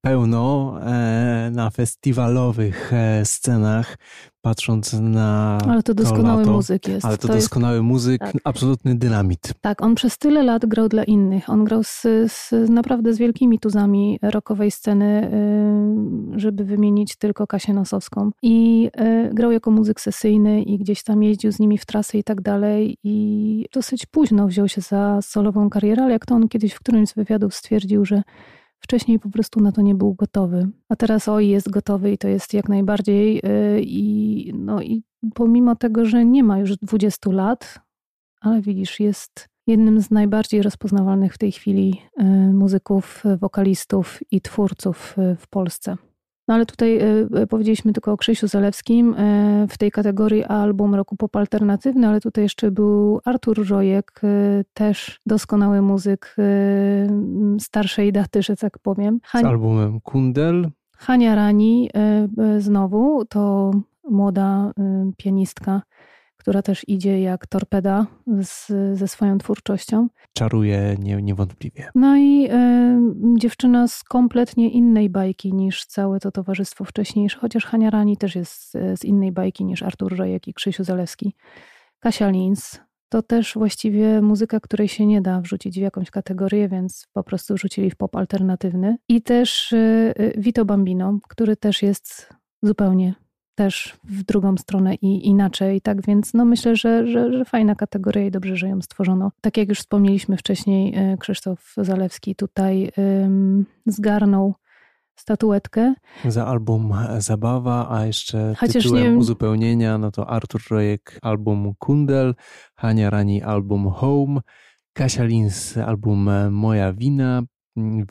pełno 0.00 0.76
e, 0.82 1.50
na 1.52 1.70
festiwalowych 1.70 2.92
e, 2.92 3.24
scenach 3.24 3.96
patrząc 4.48 4.92
na. 4.92 5.58
Ale 5.68 5.82
to 5.82 5.94
doskonały 5.94 6.44
to 6.44 6.52
muzyk 6.52 6.88
jest. 6.88 7.04
Ale 7.04 7.18
to, 7.18 7.28
to 7.28 7.34
doskonały 7.34 7.74
jest... 7.74 7.84
muzyk, 7.84 8.20
tak. 8.20 8.34
absolutny 8.44 8.94
dynamit. 8.94 9.52
Tak, 9.60 9.82
on 9.82 9.94
przez 9.94 10.18
tyle 10.18 10.42
lat 10.42 10.66
grał 10.66 10.88
dla 10.88 11.04
innych. 11.04 11.50
On 11.50 11.64
grał 11.64 11.84
z, 11.84 12.06
z 12.26 12.70
naprawdę 12.70 13.14
z 13.14 13.18
wielkimi 13.18 13.58
tuzami 13.58 14.18
rockowej 14.22 14.70
sceny, 14.70 15.30
y, 16.34 16.40
żeby 16.40 16.64
wymienić 16.64 17.16
tylko 17.16 17.46
Kasię 17.46 17.74
Nosowską. 17.74 18.30
I 18.42 18.90
y, 19.30 19.34
grał 19.34 19.52
jako 19.52 19.70
muzyk 19.70 20.00
sesyjny 20.00 20.62
i 20.62 20.78
gdzieś 20.78 21.02
tam 21.02 21.22
jeździł 21.22 21.52
z 21.52 21.58
nimi 21.58 21.78
w 21.78 21.86
trasy 21.86 22.18
i 22.18 22.24
tak 22.24 22.40
dalej. 22.40 22.98
I 23.04 23.66
dosyć 23.72 24.06
późno 24.06 24.46
wziął 24.46 24.68
się 24.68 24.80
za 24.80 25.22
solową 25.22 25.70
karierę, 25.70 26.02
ale 26.02 26.12
jak 26.12 26.26
to 26.26 26.34
on 26.34 26.48
kiedyś 26.48 26.72
w 26.72 26.80
którymś 26.80 27.08
z 27.08 27.14
wywiadów 27.14 27.54
stwierdził, 27.54 28.04
że 28.04 28.22
Wcześniej 28.80 29.18
po 29.18 29.30
prostu 29.30 29.60
na 29.60 29.72
to 29.72 29.82
nie 29.82 29.94
był 29.94 30.14
gotowy, 30.14 30.68
a 30.88 30.96
teraz 30.96 31.28
oj 31.28 31.48
jest 31.48 31.70
gotowy 31.70 32.12
i 32.12 32.18
to 32.18 32.28
jest 32.28 32.54
jak 32.54 32.68
najbardziej. 32.68 33.38
Y, 33.38 33.82
I, 33.82 34.52
no, 34.54 34.82
i 34.82 35.02
pomimo 35.34 35.76
tego, 35.76 36.04
że 36.06 36.24
nie 36.24 36.44
ma 36.44 36.58
już 36.58 36.76
20 36.76 37.30
lat, 37.30 37.80
ale 38.40 38.60
widzisz, 38.60 39.00
jest 39.00 39.48
jednym 39.66 40.00
z 40.00 40.10
najbardziej 40.10 40.62
rozpoznawalnych 40.62 41.34
w 41.34 41.38
tej 41.38 41.52
chwili 41.52 42.02
y, 42.20 42.24
muzyków, 42.52 43.24
wokalistów 43.40 44.20
i 44.30 44.40
twórców 44.40 45.18
y, 45.18 45.36
w 45.36 45.48
Polsce. 45.48 45.96
No 46.48 46.54
ale 46.54 46.66
tutaj 46.66 46.98
e, 46.98 47.02
e, 47.34 47.46
powiedzieliśmy 47.46 47.92
tylko 47.92 48.12
o 48.12 48.16
Krzysiu 48.16 48.48
Zalewskim 48.48 49.14
e, 49.18 49.66
w 49.68 49.78
tej 49.78 49.90
kategorii 49.90 50.44
album 50.44 50.94
roku 50.94 51.16
pop 51.16 51.36
alternatywny, 51.36 52.08
ale 52.08 52.20
tutaj 52.20 52.44
jeszcze 52.44 52.70
był 52.70 53.20
Artur 53.24 53.68
Rojek, 53.68 54.20
też 54.74 55.20
doskonały 55.26 55.82
muzyk 55.82 56.36
starszej 57.58 58.12
daty, 58.12 58.42
że 58.42 58.56
tak 58.56 58.78
powiem. 58.78 59.20
Han... 59.24 59.42
Z 59.42 59.46
albumem 59.46 60.00
Kundel. 60.00 60.70
Hania 60.96 61.34
Rani 61.34 61.90
znowu, 62.58 63.24
to 63.24 63.70
młoda 64.10 64.72
pianistka 65.16 65.82
która 66.48 66.62
też 66.62 66.88
idzie 66.88 67.20
jak 67.20 67.46
torpeda 67.46 68.06
z, 68.42 68.66
ze 68.98 69.08
swoją 69.08 69.38
twórczością. 69.38 70.08
Czaruje 70.32 70.96
nie, 70.98 71.22
niewątpliwie. 71.22 71.88
No 71.94 72.16
i 72.16 72.48
y, 72.50 73.38
dziewczyna 73.38 73.88
z 73.88 74.04
kompletnie 74.04 74.70
innej 74.70 75.10
bajki 75.10 75.54
niż 75.54 75.86
całe 75.86 76.20
to 76.20 76.30
towarzystwo 76.30 76.84
wcześniejsze, 76.84 77.38
chociaż 77.38 77.64
Hania 77.64 77.90
Rani 77.90 78.16
też 78.16 78.34
jest 78.34 78.52
z, 78.52 79.00
z 79.00 79.04
innej 79.04 79.32
bajki 79.32 79.64
niż 79.64 79.82
Artur 79.82 80.16
Rojek 80.16 80.48
i 80.48 80.54
Krzysiu 80.54 80.84
Zalewski. 80.84 81.34
Kasia 82.00 82.30
Lins, 82.30 82.80
to 83.08 83.22
też 83.22 83.54
właściwie 83.54 84.22
muzyka, 84.22 84.60
której 84.60 84.88
się 84.88 85.06
nie 85.06 85.20
da 85.20 85.40
wrzucić 85.40 85.78
w 85.78 85.82
jakąś 85.82 86.10
kategorię, 86.10 86.68
więc 86.68 87.06
po 87.12 87.22
prostu 87.22 87.54
wrzucili 87.54 87.90
w 87.90 87.96
pop 87.96 88.16
alternatywny. 88.16 88.96
I 89.08 89.22
też 89.22 89.72
y, 89.72 90.32
Vito 90.38 90.64
Bambino, 90.64 91.18
który 91.28 91.56
też 91.56 91.82
jest 91.82 92.28
zupełnie 92.62 93.14
też 93.58 93.96
w 94.04 94.22
drugą 94.22 94.56
stronę 94.56 94.94
i 94.94 95.26
inaczej, 95.26 95.80
tak 95.80 96.06
więc 96.06 96.34
no 96.34 96.44
myślę, 96.44 96.76
że, 96.76 97.06
że, 97.06 97.32
że 97.32 97.44
fajna 97.44 97.74
kategoria 97.74 98.26
i 98.26 98.30
dobrze, 98.30 98.56
że 98.56 98.68
ją 98.68 98.82
stworzono. 98.82 99.32
Tak 99.40 99.56
jak 99.56 99.68
już 99.68 99.78
wspomnieliśmy 99.78 100.36
wcześniej, 100.36 100.94
e, 100.96 101.16
Krzysztof 101.16 101.74
Zalewski 101.76 102.34
tutaj 102.34 102.92
um, 102.96 103.66
zgarnął 103.86 104.54
statuetkę. 105.16 105.94
Za 106.28 106.46
album 106.46 106.94
Zabawa, 107.18 107.88
a 107.90 108.06
jeszcze 108.06 108.54
Chociaż 108.58 108.82
tytułem 108.82 109.12
nie... 109.12 109.18
uzupełnienia, 109.18 109.98
no 109.98 110.10
to 110.10 110.30
Artur 110.30 110.60
Rojek 110.70 111.18
album 111.22 111.74
Kundel, 111.78 112.34
Hania 112.76 113.10
Rani 113.10 113.42
album 113.42 113.90
Home, 113.90 114.40
Kasia 114.92 115.24
Lins 115.24 115.76
album 115.76 116.30
Moja 116.50 116.92
Wina, 116.92 117.42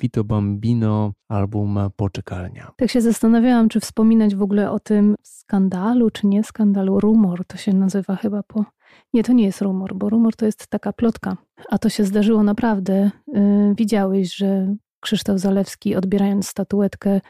Vito 0.01 0.23
Bambino, 0.23 1.11
album 1.29 1.79
Poczekalnia. 1.95 2.71
Tak 2.77 2.89
się 2.89 3.01
zastanawiałam, 3.01 3.69
czy 3.69 3.79
wspominać 3.79 4.35
w 4.35 4.41
ogóle 4.41 4.71
o 4.71 4.79
tym 4.79 5.15
skandalu, 5.23 6.09
czy 6.09 6.27
nie 6.27 6.43
skandalu. 6.43 6.99
Rumor 6.99 7.45
to 7.45 7.57
się 7.57 7.73
nazywa 7.73 8.15
chyba 8.15 8.43
po. 8.43 8.65
Nie, 9.13 9.23
to 9.23 9.33
nie 9.33 9.45
jest 9.45 9.61
rumor, 9.61 9.95
bo 9.95 10.09
rumor 10.09 10.35
to 10.35 10.45
jest 10.45 10.67
taka 10.67 10.93
plotka. 10.93 11.37
A 11.69 11.77
to 11.77 11.89
się 11.89 12.05
zdarzyło 12.05 12.43
naprawdę. 12.43 13.11
Yy, 13.27 13.75
widziałeś, 13.75 14.35
że 14.35 14.75
Krzysztof 14.99 15.39
Zalewski, 15.39 15.95
odbierając 15.95 16.47
statuetkę, 16.47 17.21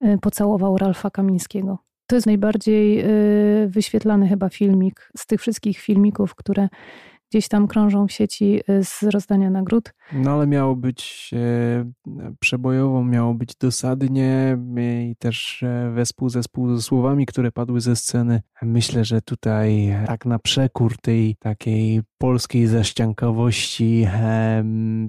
yy, 0.00 0.18
pocałował 0.18 0.78
Ralfa 0.78 1.10
Kamińskiego. 1.10 1.78
To 2.06 2.16
jest 2.16 2.26
najbardziej 2.26 2.96
yy, 2.96 3.68
wyświetlany 3.68 4.28
chyba 4.28 4.48
filmik 4.48 5.10
z 5.16 5.26
tych 5.26 5.40
wszystkich 5.40 5.78
filmików, 5.78 6.34
które 6.34 6.68
gdzieś 7.30 7.48
tam 7.48 7.68
krążą 7.68 8.06
w 8.06 8.12
sieci 8.12 8.60
y, 8.70 8.84
z 8.84 9.02
rozdania 9.02 9.50
nagród. 9.50 9.92
No 10.12 10.30
ale 10.30 10.46
miało 10.46 10.76
być 10.76 11.30
e, 11.32 11.92
przebojowo, 12.40 13.04
miało 13.04 13.34
być 13.34 13.56
dosadnie 13.56 14.58
i 15.10 15.16
też 15.18 15.62
e, 15.62 15.90
wespół 15.94 16.28
zespół 16.28 16.76
ze 16.76 16.82
słowami, 16.82 17.26
które 17.26 17.52
padły 17.52 17.80
ze 17.80 17.96
sceny. 17.96 18.42
Myślę, 18.62 19.04
że 19.04 19.22
tutaj 19.22 19.96
tak 20.06 20.26
na 20.26 20.38
przekór 20.38 20.96
tej 20.96 21.36
takiej 21.36 22.02
polskiej 22.18 22.66
zaściankowości 22.66 24.06
e, 24.06 24.64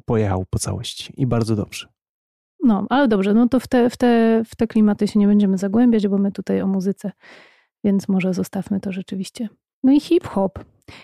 pojechał 0.06 0.46
po 0.50 0.60
całości 0.60 1.14
i 1.18 1.28
bardzo 1.28 1.56
dobrze. 1.56 1.88
No, 2.64 2.86
ale 2.90 3.08
dobrze, 3.08 3.34
no 3.34 3.48
to 3.48 3.60
w 3.60 3.68
te, 3.68 3.90
w, 3.90 3.98
te, 3.98 4.44
w 4.46 4.56
te 4.56 4.68
klimaty 4.68 5.08
się 5.08 5.20
nie 5.20 5.28
będziemy 5.28 5.58
zagłębiać, 5.58 6.08
bo 6.08 6.18
my 6.18 6.32
tutaj 6.32 6.62
o 6.62 6.68
muzyce, 6.68 7.12
więc 7.84 8.08
może 8.08 8.34
zostawmy 8.34 8.80
to 8.80 8.92
rzeczywiście. 8.92 9.50
No 9.88 9.94
i 9.94 10.00
hip-hop. 10.00 10.60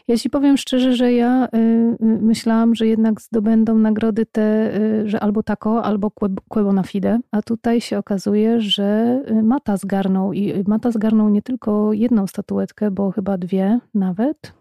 Ja 0.07 0.17
ci 0.17 0.29
powiem 0.29 0.57
szczerze, 0.57 0.93
że 0.93 1.13
ja 1.13 1.45
y, 1.45 1.57
y, 1.57 1.95
myślałam, 2.21 2.75
że 2.75 2.87
jednak 2.87 3.21
zdobędą 3.21 3.77
nagrody 3.77 4.25
te, 4.25 4.77
y, 4.77 5.09
że 5.09 5.19
albo 5.19 5.43
Tako, 5.43 5.83
albo 5.83 6.11
Quebo 6.49 6.73
na 6.73 6.83
Fide, 6.83 7.19
a 7.31 7.41
tutaj 7.41 7.81
się 7.81 7.97
okazuje, 7.97 8.61
że 8.61 9.19
Mata 9.43 9.77
zgarnął 9.77 10.33
i 10.33 10.63
Mata 10.67 10.91
zgarnął 10.91 11.29
nie 11.29 11.41
tylko 11.41 11.93
jedną 11.93 12.27
statuetkę, 12.27 12.91
bo 12.91 13.11
chyba 13.11 13.37
dwie 13.37 13.79
nawet, 13.93 14.53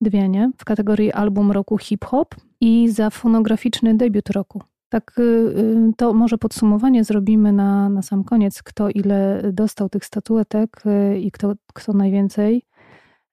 dwie, 0.00 0.28
nie? 0.28 0.50
W 0.58 0.64
kategorii 0.64 1.12
album 1.12 1.52
roku 1.52 1.78
hip-hop 1.78 2.34
i 2.60 2.88
za 2.88 3.10
fonograficzny 3.10 3.94
debiut 3.94 4.30
roku. 4.30 4.62
Tak, 4.88 5.20
to 5.96 6.14
może 6.14 6.38
podsumowanie 6.38 7.04
zrobimy 7.04 7.52
na, 7.52 7.88
na 7.88 8.02
sam 8.02 8.24
koniec, 8.24 8.62
kto 8.62 8.88
ile 8.90 9.42
dostał 9.52 9.88
tych 9.88 10.04
statuetek 10.04 10.82
i 11.20 11.30
kto, 11.30 11.54
kto 11.74 11.92
najwięcej. 11.92 12.62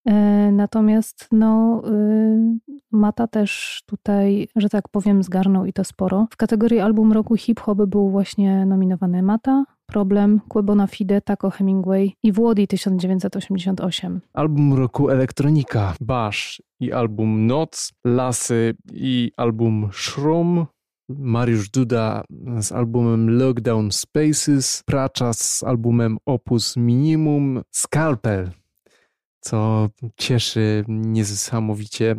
E, 0.06 0.52
natomiast 0.52 1.28
no, 1.32 1.82
y, 1.90 2.60
Mata 2.92 3.28
też 3.28 3.82
tutaj, 3.86 4.48
że 4.56 4.70
tak 4.70 4.90
powiem, 4.90 5.24
zgarnął 5.24 5.66
i 5.66 5.74
to 5.74 5.84
sporo. 5.84 6.28
W 6.32 6.38
kategorii 6.38 6.80
album 6.80 7.14
roku 7.14 7.38
hip-hop 7.38 7.86
był 7.88 8.10
właśnie 8.10 8.66
nominowany 8.66 9.24
Mata, 9.24 9.66
Problem, 9.86 10.42
Quebona 10.50 10.88
Fide, 10.88 11.22
Taco 11.22 11.50
Hemingway 11.50 12.14
i 12.24 12.32
Włody 12.32 12.68
1988. 12.68 14.22
Album 14.34 14.74
roku 14.74 15.10
Elektronika, 15.10 15.94
Bash 16.02 16.62
i 16.80 16.92
album 16.92 17.48
Noc, 17.48 17.94
Lasy 18.06 18.76
i 18.94 19.32
album 19.38 19.90
Shroom, 19.94 20.66
Mariusz 21.10 21.70
Duda 21.70 22.24
z 22.60 22.72
albumem 22.72 23.38
Lockdown 23.38 23.92
Spaces, 23.92 24.84
Pracza 24.86 25.34
z 25.34 25.64
albumem 25.64 26.18
Opus 26.26 26.78
Minimum, 26.78 27.62
Scalpel 27.72 28.52
co 29.46 29.90
cieszy 30.18 30.84
niesamowicie 30.88 32.16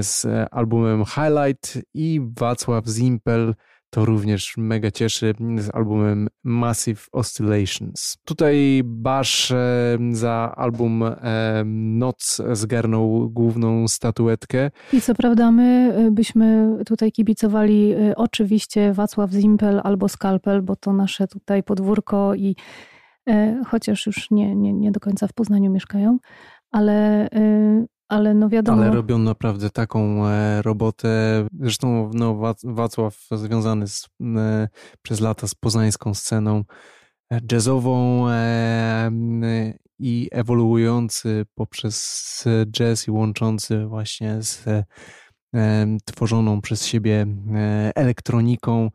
z 0.00 0.26
albumem 0.50 1.04
Highlight 1.04 1.78
i 1.94 2.20
Wacław 2.38 2.86
Zimpel 2.86 3.54
to 3.90 4.04
również 4.04 4.54
mega 4.56 4.90
cieszy 4.90 5.34
z 5.58 5.74
albumem 5.74 6.28
Massive 6.44 7.06
Oscillations. 7.12 8.16
Tutaj 8.24 8.82
Bash 8.84 9.52
za 10.12 10.54
album 10.56 11.04
Noc 11.64 12.42
zgarnął 12.52 13.30
główną 13.30 13.88
statuetkę. 13.88 14.70
I 14.92 15.00
co 15.00 15.14
prawda 15.14 15.50
my 15.50 15.94
e, 15.96 16.10
byśmy 16.10 16.76
tutaj 16.86 17.12
kibicowali 17.12 17.92
e, 17.92 18.16
oczywiście 18.16 18.92
Wacław 18.92 19.30
Zimpel 19.30 19.80
albo 19.84 20.08
Skalpel, 20.08 20.62
bo 20.62 20.76
to 20.76 20.92
nasze 20.92 21.28
tutaj 21.28 21.62
podwórko 21.62 22.34
i 22.34 22.50
e, 22.50 22.89
chociaż 23.66 24.06
już 24.06 24.30
nie, 24.30 24.56
nie, 24.56 24.72
nie 24.72 24.92
do 24.92 25.00
końca 25.00 25.26
w 25.26 25.32
Poznaniu 25.32 25.70
mieszkają, 25.70 26.18
ale, 26.70 27.26
y, 27.26 27.86
ale 28.08 28.34
no 28.34 28.48
wiadomo. 28.48 28.82
Ale 28.82 28.90
robią 28.90 29.18
naprawdę 29.18 29.70
taką 29.70 30.26
e, 30.26 30.62
robotę. 30.62 31.08
Zresztą 31.60 32.10
no, 32.14 32.40
Wacław 32.64 33.16
związany 33.32 33.88
z, 33.88 34.08
e, 34.36 34.68
przez 35.02 35.20
lata 35.20 35.46
z 35.46 35.54
poznańską 35.54 36.14
sceną 36.14 36.64
e, 37.32 37.40
jazzową 37.52 38.26
i 39.98 40.28
ewoluujący 40.32 41.46
poprzez 41.54 42.44
jazz 42.70 43.08
i 43.08 43.10
łączący 43.10 43.86
właśnie 43.86 44.42
z 44.42 44.64
tworzoną 46.04 46.60
przez 46.60 46.86
siebie 46.86 47.26
elektroniką. 47.94 48.90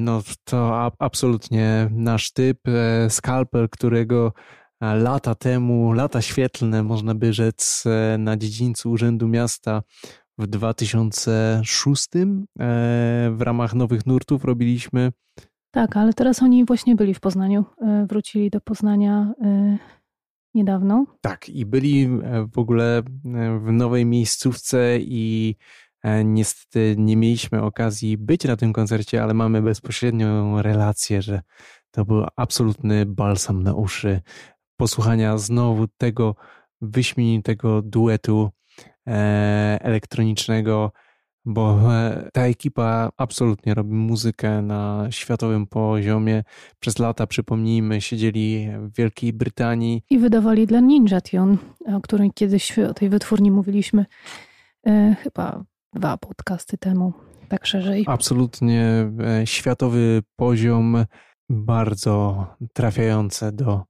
No 0.00 0.22
to 0.44 0.90
absolutnie 0.98 1.88
nasz 1.90 2.32
typ. 2.32 2.58
Skalpel, 3.08 3.68
którego 3.68 4.32
lata 4.82 5.34
temu, 5.34 5.92
lata 5.92 6.22
świetlne, 6.22 6.82
można 6.82 7.14
by 7.14 7.32
rzec, 7.32 7.84
e, 7.86 8.18
na 8.18 8.36
dziedzińcu 8.36 8.90
Urzędu 8.90 9.28
Miasta 9.28 9.82
w 10.38 10.46
2006 10.46 12.08
e, 12.16 13.30
w 13.30 13.40
ramach 13.40 13.74
Nowych 13.74 14.06
Nurtów 14.06 14.44
robiliśmy. 14.44 15.12
Tak, 15.70 15.96
ale 15.96 16.12
teraz 16.12 16.42
oni 16.42 16.64
właśnie 16.64 16.96
byli 16.96 17.14
w 17.14 17.20
Poznaniu. 17.20 17.64
E, 17.80 18.06
wrócili 18.06 18.50
do 18.50 18.60
Poznania 18.60 19.32
niedawno. 20.54 21.06
Tak, 21.20 21.48
i 21.48 21.66
byli 21.66 22.08
w 22.52 22.58
ogóle 22.58 23.02
w 23.60 23.72
nowej 23.72 24.06
miejscówce 24.06 24.98
i 25.00 25.56
niestety 26.24 26.94
nie 26.98 27.16
mieliśmy 27.16 27.62
okazji 27.62 28.18
być 28.18 28.44
na 28.44 28.56
tym 28.56 28.72
koncercie, 28.72 29.22
ale 29.22 29.34
mamy 29.34 29.62
bezpośrednią 29.62 30.62
relację, 30.62 31.22
że 31.22 31.42
to 31.90 32.04
był 32.04 32.26
absolutny 32.36 33.06
balsam 33.06 33.62
na 33.62 33.74
uszy 33.74 34.20
posłuchania 34.76 35.38
znowu 35.38 35.86
tego 35.98 36.34
wyśmienitego 36.80 37.82
duetu 37.82 38.50
e, 39.06 39.78
elektronicznego, 39.82 40.92
bo 41.44 41.94
e, 41.94 42.28
ta 42.32 42.42
ekipa 42.42 43.10
absolutnie 43.16 43.74
robi 43.74 43.94
muzykę 43.94 44.62
na 44.62 45.06
światowym 45.10 45.66
poziomie. 45.66 46.44
Przez 46.80 46.98
lata, 46.98 47.26
przypomnijmy, 47.26 48.00
siedzieli 48.00 48.68
w 48.78 48.96
Wielkiej 48.96 49.32
Brytanii. 49.32 50.02
I 50.10 50.18
wydawali 50.18 50.66
dla 50.66 50.80
Ninja 50.80 51.20
Tune, 51.20 51.56
o 51.96 52.00
której 52.00 52.30
kiedyś 52.34 52.78
o 52.78 52.94
tej 52.94 53.08
wytwórni 53.08 53.50
mówiliśmy 53.50 54.06
e, 54.86 55.16
chyba 55.22 55.64
dwa 55.92 56.16
podcasty 56.16 56.78
temu, 56.78 57.12
tak 57.48 57.66
szerzej. 57.66 58.04
Absolutnie 58.06 59.12
światowy 59.44 60.22
poziom, 60.36 61.04
bardzo 61.48 62.46
trafiające 62.72 63.52
do 63.52 63.82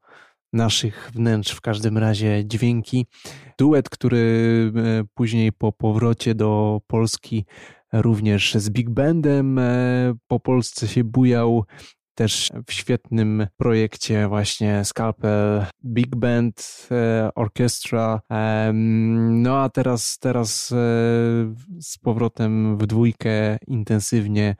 naszych 0.52 1.10
wnętrz, 1.14 1.52
w 1.52 1.60
każdym 1.60 1.98
razie 1.98 2.46
dźwięki. 2.46 3.06
Duet, 3.58 3.88
który 3.88 4.72
e, 4.76 5.04
później 5.14 5.52
po 5.52 5.72
powrocie 5.72 6.34
do 6.34 6.80
Polski 6.86 7.44
również 7.92 8.54
z 8.54 8.70
Big 8.70 8.90
Bandem 8.90 9.58
e, 9.58 10.14
po 10.26 10.40
Polsce 10.40 10.88
się 10.88 11.04
bujał. 11.04 11.64
Też 12.14 12.50
w 12.66 12.72
świetnym 12.72 13.46
projekcie 13.56 14.28
właśnie 14.28 14.84
Scalpel 14.84 15.66
Big 15.84 16.16
Band 16.16 16.88
e, 16.90 17.30
Orchestra. 17.34 18.20
No 19.30 19.58
a 19.58 19.68
teraz, 19.68 20.18
teraz 20.18 20.68
z 21.80 21.98
powrotem 22.02 22.78
w 22.78 22.86
dwójkę 22.86 23.58
intensywnie 23.66 24.42
E, 24.42 24.56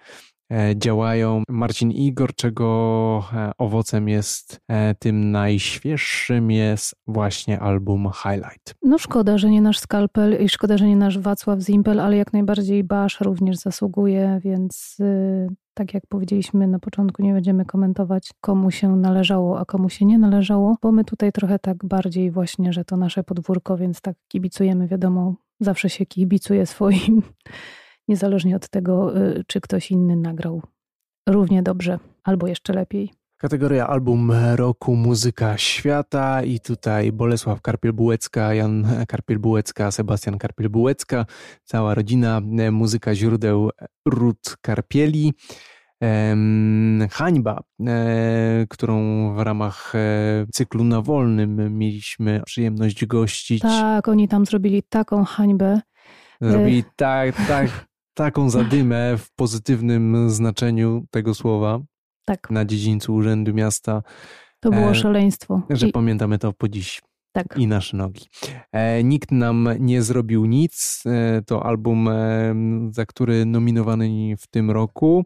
działają. 0.76 1.42
Marcin 1.48 1.90
Igor, 1.90 2.34
czego 2.34 3.24
e, 3.32 3.52
owocem 3.58 4.08
jest 4.08 4.60
e, 4.68 4.94
tym 4.94 5.30
najświeższym 5.30 6.50
jest 6.50 6.94
właśnie 7.06 7.60
album 7.60 8.10
Highlight. 8.22 8.74
No 8.82 8.98
szkoda, 8.98 9.38
że 9.38 9.50
nie 9.50 9.62
nasz 9.62 9.78
Skalpel 9.78 10.42
i 10.44 10.48
szkoda, 10.48 10.78
że 10.78 10.86
nie 10.86 10.96
nasz 10.96 11.18
Wacław 11.18 11.60
Zimpel, 11.60 12.00
ale 12.00 12.16
jak 12.16 12.32
najbardziej 12.32 12.84
Basz 12.84 13.20
również 13.20 13.56
zasługuje, 13.56 14.40
więc 14.44 14.96
tak 15.74 15.94
jak 15.94 16.06
powiedzieliśmy 16.06 16.66
na 16.66 16.78
początku, 16.78 17.22
nie 17.22 17.32
będziemy 17.32 17.64
komentować, 17.64 18.30
komu 18.40 18.70
się 18.70 18.96
należało, 18.96 19.58
a 19.58 19.64
komu 19.64 19.88
się 19.88 20.04
nie 20.04 20.18
należało, 20.18 20.76
bo 20.82 20.92
my 20.92 21.04
tutaj 21.04 21.32
trochę 21.32 21.58
tak 21.58 21.84
bardziej 21.84 22.30
właśnie, 22.30 22.72
że 22.72 22.84
to 22.84 22.96
nasze 22.96 23.24
podwórko, 23.24 23.76
więc 23.76 24.00
tak 24.00 24.16
kibicujemy, 24.28 24.88
wiadomo, 24.88 25.34
zawsze 25.60 25.90
się 25.90 26.06
kibicuje 26.06 26.66
swoim 26.66 27.22
niezależnie 28.08 28.56
od 28.56 28.68
tego, 28.68 29.16
y, 29.16 29.44
czy 29.46 29.60
ktoś 29.60 29.90
inny 29.90 30.16
nagrał 30.16 30.62
równie 31.28 31.62
dobrze. 31.62 31.98
albo 32.24 32.46
jeszcze 32.46 32.72
lepiej. 32.72 33.12
Kategoria 33.42 33.86
album 33.86 34.32
roku 34.54 34.96
Muzyka 34.96 35.58
Świata 35.58 36.42
i 36.42 36.60
tutaj 36.60 37.12
Bolesław 37.12 37.60
Karpiel-Bułecka, 37.60 38.54
Jan 38.54 38.86
Karpiel-Bułecka, 39.06 39.90
Sebastian 39.90 40.38
Karpiel-Bułecka, 40.38 41.24
cała 41.64 41.94
rodzina, 41.94 42.40
e, 42.58 42.70
muzyka 42.70 43.14
źródeł 43.14 43.70
Rut 44.06 44.56
Karpieli. 44.60 45.32
Hańba, 47.10 47.60
e, 47.86 48.66
którą 48.68 48.96
w 49.34 49.40
ramach 49.40 49.92
e, 49.94 50.46
cyklu 50.52 50.84
na 50.84 51.02
wolnym 51.02 51.78
mieliśmy 51.78 52.42
przyjemność 52.46 53.06
gościć. 53.06 53.62
Tak, 53.62 54.08
oni 54.08 54.28
tam 54.28 54.46
zrobili 54.46 54.82
taką 54.82 55.24
hańbę. 55.24 55.80
Zrobili 56.40 56.84
tak, 56.96 57.36
tak, 57.48 57.86
taką 58.14 58.50
zadymę 58.50 59.18
w 59.18 59.30
pozytywnym 59.32 60.30
znaczeniu 60.30 61.04
tego 61.10 61.34
słowa 61.34 61.80
tak. 62.24 62.50
na 62.50 62.64
dziedzińcu 62.64 63.14
Urzędu 63.14 63.54
Miasta. 63.54 64.02
To 64.60 64.70
było 64.70 64.90
e, 64.90 64.94
szaleństwo. 64.94 65.62
Że 65.70 65.88
I... 65.88 65.92
pamiętamy 65.92 66.38
to 66.38 66.52
po 66.52 66.68
dziś. 66.68 67.02
Tak. 67.32 67.58
I 67.58 67.66
nasze 67.66 67.96
nogi. 67.96 68.24
E, 68.72 69.04
nikt 69.04 69.30
nam 69.30 69.68
nie 69.78 70.02
zrobił 70.02 70.44
nic. 70.44 71.02
E, 71.06 71.42
to 71.42 71.66
album, 71.66 72.08
e, 72.08 72.54
za 72.90 73.06
który 73.06 73.46
nominowany 73.46 74.36
w 74.36 74.46
tym 74.46 74.70
roku. 74.70 75.24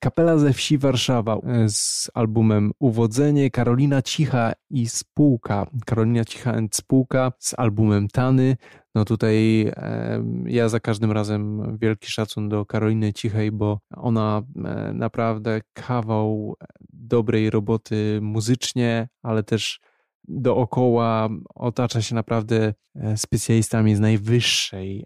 Kapela 0.00 0.38
ze 0.38 0.52
wsi 0.52 0.78
Warszawa 0.78 1.38
z 1.68 2.10
albumem 2.14 2.72
Uwodzenie. 2.78 3.50
Karolina 3.50 4.02
Cicha 4.02 4.52
i 4.70 4.88
Spółka. 4.88 5.66
Karolina 5.86 6.24
Cicha 6.24 6.52
and 6.52 6.76
Spółka 6.76 7.32
z 7.38 7.54
albumem 7.58 8.08
Tany. 8.08 8.56
No 8.94 9.04
tutaj 9.04 9.70
ja 10.44 10.68
za 10.68 10.80
każdym 10.80 11.12
razem 11.12 11.62
wielki 11.78 12.10
szacun 12.10 12.48
do 12.48 12.66
Karoliny 12.66 13.12
Cichej, 13.12 13.52
bo 13.52 13.80
ona 13.96 14.42
naprawdę 14.94 15.60
kawał 15.72 16.54
dobrej 16.92 17.50
roboty 17.50 18.18
muzycznie, 18.22 19.08
ale 19.22 19.42
też 19.42 19.80
dookoła 20.28 21.28
otacza 21.54 22.02
się 22.02 22.14
naprawdę 22.14 22.74
e, 22.94 23.16
specjalistami 23.16 23.96
z 23.96 24.00
najwyższej 24.00 25.04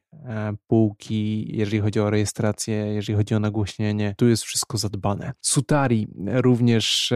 półki, 0.66 1.48
jeżeli 1.56 1.82
chodzi 1.82 2.00
o 2.00 2.10
rejestrację, 2.10 2.74
jeżeli 2.74 3.16
chodzi 3.16 3.34
o 3.34 3.40
nagłośnienie. 3.40 4.14
Tu 4.18 4.28
jest 4.28 4.42
wszystko 4.42 4.78
zadbane. 4.78 5.32
Sutari 5.40 6.08
również 6.26 7.12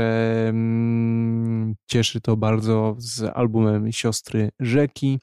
cieszy 1.87 2.21
to 2.21 2.37
bardzo 2.37 2.95
z 2.99 3.23
albumem 3.35 3.92
Siostry 3.92 4.51
Rzeki. 4.61 5.19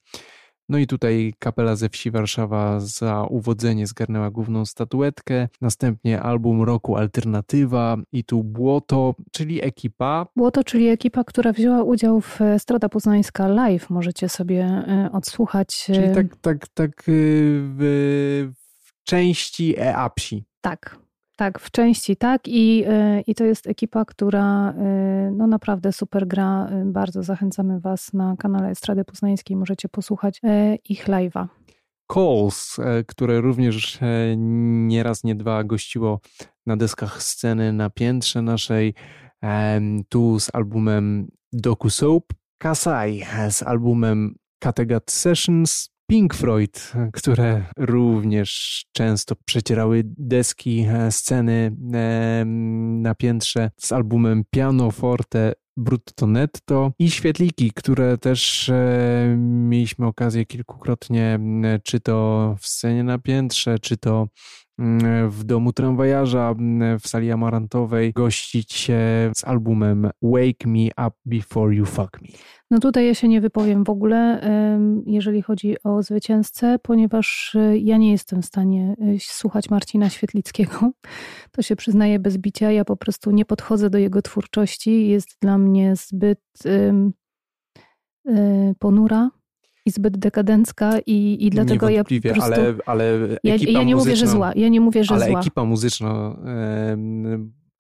No 0.74 0.80
i 0.80 0.88
tutaj 0.88 1.34
kapela 1.40 1.76
ze 1.76 1.90
wsi 1.90 2.12
Warszawa 2.12 2.80
za 2.80 3.24
uwodzenie 3.24 3.88
zgarnęła 3.88 4.32
główną 4.32 4.66
statuetkę. 4.66 5.48
Następnie 5.62 6.22
album 6.22 6.64
roku 6.64 6.96
Alternatywa 6.96 7.98
i 8.12 8.24
tu 8.24 8.44
Błoto, 8.44 9.16
czyli 9.32 9.66
ekipa. 9.66 10.28
Błoto, 10.36 10.64
czyli 10.64 10.88
ekipa, 10.88 11.24
która 11.24 11.52
wzięła 11.52 11.84
udział 11.84 12.22
w 12.22 12.40
Strada 12.58 12.90
Poznańska 12.90 13.48
Live. 13.48 13.90
Możecie 13.90 14.30
sobie 14.30 14.64
e, 14.64 15.10
odsłuchać. 15.14 15.86
E, 15.90 15.94
czyli 15.94 16.16
tak, 16.16 16.36
tak, 16.42 16.68
tak 16.68 16.90
e, 16.90 17.04
w, 17.08 18.52
w 18.80 19.04
części 19.04 19.80
EAPSI. 19.80 20.44
Tak, 20.62 21.00
tak, 21.36 21.60
w 21.60 21.72
części 21.72 22.16
tak 22.16 22.48
i, 22.48 22.86
y, 22.88 23.24
i 23.28 23.36
to 23.36 23.44
jest 23.44 23.68
ekipa, 23.68 24.06
która 24.06 24.72
y, 24.72 25.32
no 25.32 25.48
naprawdę 25.48 25.92
super 25.92 26.28
gra. 26.28 26.70
Y, 26.72 26.86
bardzo 26.86 27.24
zachęcamy 27.24 27.80
Was 27.80 28.14
na 28.14 28.36
kanale 28.40 28.70
Estrady 28.70 29.06
Poznańskiej, 29.06 29.58
możecie 29.58 29.90
posłuchać 29.90 30.42
ich 30.90 31.08
live'a. 31.08 31.48
Calls, 32.14 32.78
które 33.08 33.42
również 33.42 34.00
nieraz, 34.38 35.24
nie 35.24 35.36
dwa 35.36 35.64
gościło 35.64 36.20
na 36.66 36.78
deskach 36.78 37.24
sceny 37.24 37.74
na 37.74 37.90
piętrze 37.90 38.42
naszej, 38.42 38.94
tu 40.10 40.40
z 40.40 40.50
albumem 40.54 41.28
Doku 41.54 41.90
Soap, 41.90 42.34
Kasai 42.58 43.24
z 43.50 43.64
albumem 43.64 44.36
Kattegat 44.60 45.12
Sessions, 45.12 45.93
Pink 46.14 46.34
Floyd, 46.34 46.94
które 47.14 47.64
również 47.78 48.84
często 48.92 49.36
przecierały 49.46 50.04
deski, 50.06 50.86
e, 50.90 51.12
sceny 51.12 51.76
e, 51.94 52.46
na 53.02 53.16
piętrze 53.16 53.72
z 53.78 53.92
albumem 53.92 54.44
Piano 54.52 54.92
Forte 54.92 55.54
Brutto 55.78 56.28
Netto 56.28 56.92
i 57.00 57.12
świetliki, 57.12 57.72
które 57.76 58.18
też 58.18 58.70
e, 58.70 59.36
mieliśmy 59.40 60.08
okazję 60.08 60.46
kilkukrotnie, 60.46 61.40
czy 61.84 62.00
to 62.00 62.56
w 62.60 62.68
scenie 62.68 63.04
na 63.04 63.18
piętrze, 63.18 63.80
czy 63.80 63.98
to 63.98 64.28
w 65.30 65.44
domu 65.44 65.74
tramwajarza 65.74 66.56
w 67.00 67.08
sali 67.08 67.32
amarantowej 67.32 68.14
gościć 68.14 68.74
się 68.74 69.32
z 69.36 69.44
albumem 69.44 70.10
Wake 70.22 70.68
Me 70.68 71.08
Up 71.08 71.18
Before 71.26 71.76
You 71.76 71.86
Fuck 71.86 72.22
Me. 72.22 72.28
No 72.72 72.80
tutaj 72.80 73.08
ja 73.08 73.14
się 73.14 73.28
nie 73.28 73.42
wypowiem 73.42 73.84
w 73.84 73.90
ogóle, 73.90 74.42
jeżeli 75.06 75.42
chodzi 75.42 75.76
o 75.84 76.04
zwycięzcę, 76.04 76.80
ponieważ 76.80 77.56
e, 77.56 77.78
ja 77.78 77.98
nie 77.98 78.12
jestem 78.12 78.42
w 78.42 78.46
stanie 78.46 78.96
e, 79.02 79.20
słuchać 79.20 79.70
Marcina 79.70 80.10
Świetlickiego. 80.10 80.72
To 81.52 81.62
się 81.62 81.76
przyznaję 81.76 82.20
bez 82.20 82.38
bicia. 82.38 82.72
Ja 82.72 82.86
po 82.86 82.96
prostu 82.96 83.32
nie 83.32 83.46
podchodzę 83.46 83.90
do 83.90 83.98
jego 83.98 84.22
twórczości. 84.22 85.08
Jest 85.08 85.38
dla 85.42 85.58
mnie 85.58 85.96
zbyt 85.96 86.42
e, 86.66 87.12
ponura 88.80 89.30
i 89.86 89.92
zbyt 89.92 90.18
dekadencka 90.18 91.00
i, 91.06 91.38
i 91.40 91.50
dlatego 91.50 91.90
ja 91.90 92.04
po 92.04 92.10
prostu... 92.22 92.42
ale, 92.44 92.76
ale 92.86 93.20
ja, 93.44 93.56
ja 93.56 93.84
nie 93.84 93.96
mówię, 93.96 94.16
że 94.16 94.28
zła. 94.28 94.52
Ja 94.56 94.68
nie 94.68 94.82
mówię, 94.82 95.04
że 95.04 95.16
ale 95.16 95.28
zła. 95.28 95.40
ekipa 95.40 95.66
muzyczna 95.66 96.36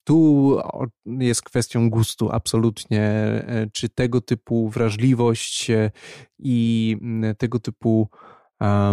tu 0.03 0.57
jest 1.05 1.41
kwestią 1.41 1.89
gustu 1.89 2.29
absolutnie, 2.31 3.01
e, 3.01 3.67
czy 3.73 3.89
tego 3.89 4.21
typu 4.21 4.69
wrażliwość 4.69 5.69
e, 5.69 5.91
i 6.39 6.97
tego 7.37 7.59
typu 7.59 8.09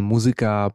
muzyka 0.02 0.70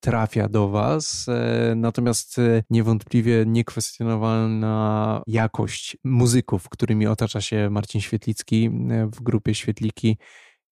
trafia 0.00 0.48
do 0.48 0.68
Was, 0.68 1.26
e, 1.28 1.74
natomiast 1.76 2.36
niewątpliwie 2.70 3.44
niekwestionowalna 3.46 5.22
jakość 5.26 5.96
muzyków, 6.04 6.68
którymi 6.68 7.06
otacza 7.06 7.40
się 7.40 7.70
Marcin 7.70 8.00
Świetlicki 8.00 8.70
w 9.12 9.22
grupie 9.22 9.54
Świetliki 9.54 10.18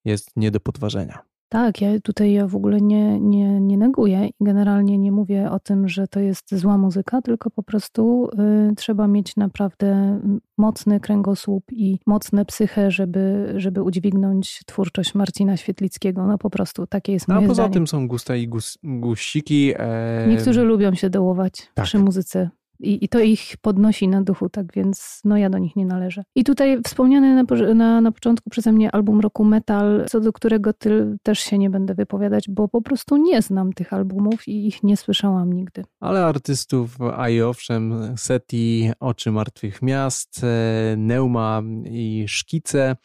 jest 0.05 0.31
nie 0.37 0.51
do 0.51 0.61
podważenia. 0.61 1.19
Tak, 1.55 1.81
ja 1.81 2.01
tutaj 2.01 2.33
ja 2.33 2.47
w 2.47 2.57
ogóle 2.57 2.81
nie, 2.81 3.21
nie, 3.21 3.61
nie 3.61 3.79
neguję 3.79 4.27
i 4.27 4.45
generalnie 4.45 4.99
nie 4.99 5.13
mówię 5.13 5.51
o 5.51 5.61
tym, 5.61 5.89
że 5.89 6.09
to 6.09 6.21
jest 6.21 6.55
zła 6.55 6.79
muzyka, 6.79 7.23
tylko 7.23 7.51
po 7.51 7.63
prostu 7.63 8.29
y, 8.71 8.75
trzeba 8.75 9.09
mieć 9.09 9.37
naprawdę 9.37 10.21
mocny 10.59 11.01
kręgosłup 11.01 11.65
i 11.73 11.99
mocne 12.07 12.45
psychę, 12.45 12.91
żeby, 12.91 13.55
żeby 13.57 13.83
udźwignąć 13.83 14.63
twórczość 14.67 15.15
Marcina 15.15 15.57
Świetlickiego. 15.57 16.27
No 16.27 16.39
po 16.39 16.51
prostu 16.51 16.87
takie 16.87 17.13
jest 17.13 17.29
no, 17.29 17.35
moje 17.35 17.47
A 17.47 17.49
poza 17.49 17.63
zdanie. 17.63 17.75
tym 17.75 17.87
są 17.87 18.09
gusta 18.09 18.37
i 18.37 18.49
gus, 18.49 18.79
guściki. 18.83 19.73
E... 19.77 20.27
Niektórzy 20.29 20.63
lubią 20.63 20.95
się 20.95 21.11
dołować 21.11 21.71
tak. 21.75 21.85
przy 21.85 21.99
muzyce 21.99 22.51
i, 22.85 23.05
I, 23.05 23.09
to 23.09 23.21
ich 23.21 23.57
podnosi 23.61 24.09
na 24.09 24.23
duchu, 24.23 24.49
tak 24.49 24.73
więc 24.73 25.21
no 25.25 25.37
ja 25.37 25.51
do 25.51 25.59
nich 25.59 25.77
nie 25.77 25.87
należę. 25.87 26.25
I 26.35 26.45
tutaj 26.45 26.83
wspomniany 26.83 27.35
na, 27.35 27.75
na, 27.75 28.01
na 28.01 28.13
początku 28.13 28.51
przeze 28.51 28.73
mnie 28.73 28.95
album 28.95 29.21
roku 29.21 29.45
Metal, 29.45 30.05
co 30.09 30.21
do 30.21 30.33
którego 30.33 30.73
ty, 30.73 31.17
też 31.23 31.39
się 31.39 31.59
nie 31.59 31.71
będę 31.71 31.95
wypowiadać, 31.95 32.49
bo 32.49 32.69
po 32.69 32.83
prostu 32.83 33.17
nie 33.17 33.43
znam 33.43 33.73
tych 33.73 33.93
albumów 33.93 34.49
i 34.49 34.67
ich 34.67 34.83
nie 34.83 34.97
słyszałam 34.97 35.53
nigdy. 35.53 35.85
Ale 36.01 36.25
artystów, 36.25 36.99
a 37.17 37.29
i 37.29 37.41
owszem, 37.41 38.15
Seti, 38.17 38.91
Oczy 39.01 39.31
Martwych 39.31 39.83
Miast, 39.83 40.45
e, 40.45 40.97
Neuma 40.97 41.63
i 41.85 42.25
Szkice 42.29 42.97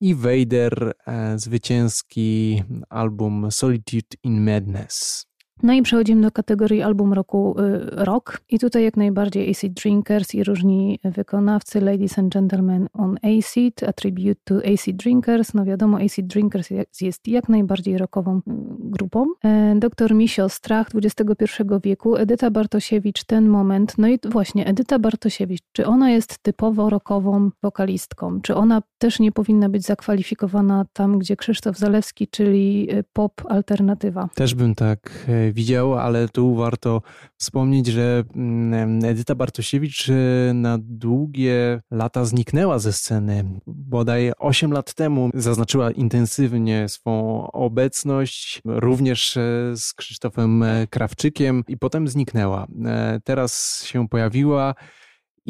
i 0.00 0.14
Vader, 0.14 0.92
e, 1.06 1.38
zwycięski 1.38 2.62
album 2.88 3.46
Solitude 3.50 4.16
in 4.22 4.44
Madness. 4.44 5.27
No 5.62 5.72
i 5.72 5.82
przechodzimy 5.82 6.22
do 6.22 6.30
kategorii 6.30 6.82
album 6.82 7.12
roku 7.12 7.56
y, 7.60 8.04
rock 8.04 8.40
i 8.48 8.58
tutaj 8.58 8.84
jak 8.84 8.96
najbardziej 8.96 9.50
Acid 9.50 9.72
Drinkers 9.72 10.34
i 10.34 10.44
różni 10.44 11.00
wykonawcy 11.04 11.80
Ladies 11.80 12.18
and 12.18 12.32
Gentlemen 12.32 12.88
on 12.92 13.16
Acid, 13.22 13.82
A 13.82 13.92
Tribute 13.92 14.40
to 14.44 14.54
Acid 14.74 14.96
Drinkers. 14.96 15.54
No 15.54 15.64
wiadomo, 15.64 15.98
Acid 15.98 16.26
Drinkers 16.26 16.68
jest 17.00 17.28
jak 17.28 17.48
najbardziej 17.48 17.98
rockową 17.98 18.38
y, 18.38 18.40
grupą. 18.78 19.26
E, 19.44 19.74
doktor 19.78 20.14
Misio, 20.14 20.48
Strach 20.48 20.88
XXI 20.94 21.62
wieku, 21.84 22.16
Edyta 22.16 22.50
Bartosiewicz, 22.50 23.24
Ten 23.24 23.48
Moment. 23.48 23.98
No 23.98 24.08
i 24.08 24.18
właśnie 24.28 24.66
Edyta 24.66 24.98
Bartosiewicz, 24.98 25.62
czy 25.72 25.86
ona 25.86 26.10
jest 26.10 26.38
typowo 26.38 26.90
rockową 26.90 27.50
wokalistką? 27.62 28.40
Czy 28.40 28.54
ona 28.54 28.82
też 28.98 29.20
nie 29.20 29.32
powinna 29.32 29.68
być 29.68 29.82
zakwalifikowana 29.86 30.84
tam, 30.92 31.18
gdzie 31.18 31.36
Krzysztof 31.36 31.78
Zalewski, 31.78 32.28
czyli 32.28 32.88
y, 32.94 33.04
pop 33.12 33.32
alternatywa? 33.48 34.28
Też 34.34 34.54
bym 34.54 34.74
tak 34.74 35.26
e, 35.28 35.47
widział, 35.52 35.98
ale 35.98 36.28
tu 36.28 36.54
warto 36.54 37.02
wspomnieć, 37.36 37.86
że 37.86 38.24
mm, 38.36 39.04
Edyta 39.04 39.34
Bartosiewicz 39.34 40.08
y, 40.08 40.52
na 40.54 40.78
długie 40.80 41.80
lata 41.90 42.24
zniknęła 42.24 42.78
ze 42.78 42.92
sceny. 42.92 43.44
Bodaj 43.66 44.32
8 44.38 44.72
lat 44.72 44.94
temu 44.94 45.30
zaznaczyła 45.34 45.90
intensywnie 45.90 46.88
swą 46.88 47.46
obecność, 47.52 48.62
również 48.64 49.36
e, 49.36 49.40
z 49.76 49.94
Krzysztofem 49.94 50.62
e, 50.62 50.86
Krawczykiem 50.86 51.64
i 51.68 51.76
potem 51.76 52.08
zniknęła. 52.08 52.66
E, 52.86 53.20
teraz 53.24 53.82
się 53.84 54.08
pojawiła 54.08 54.74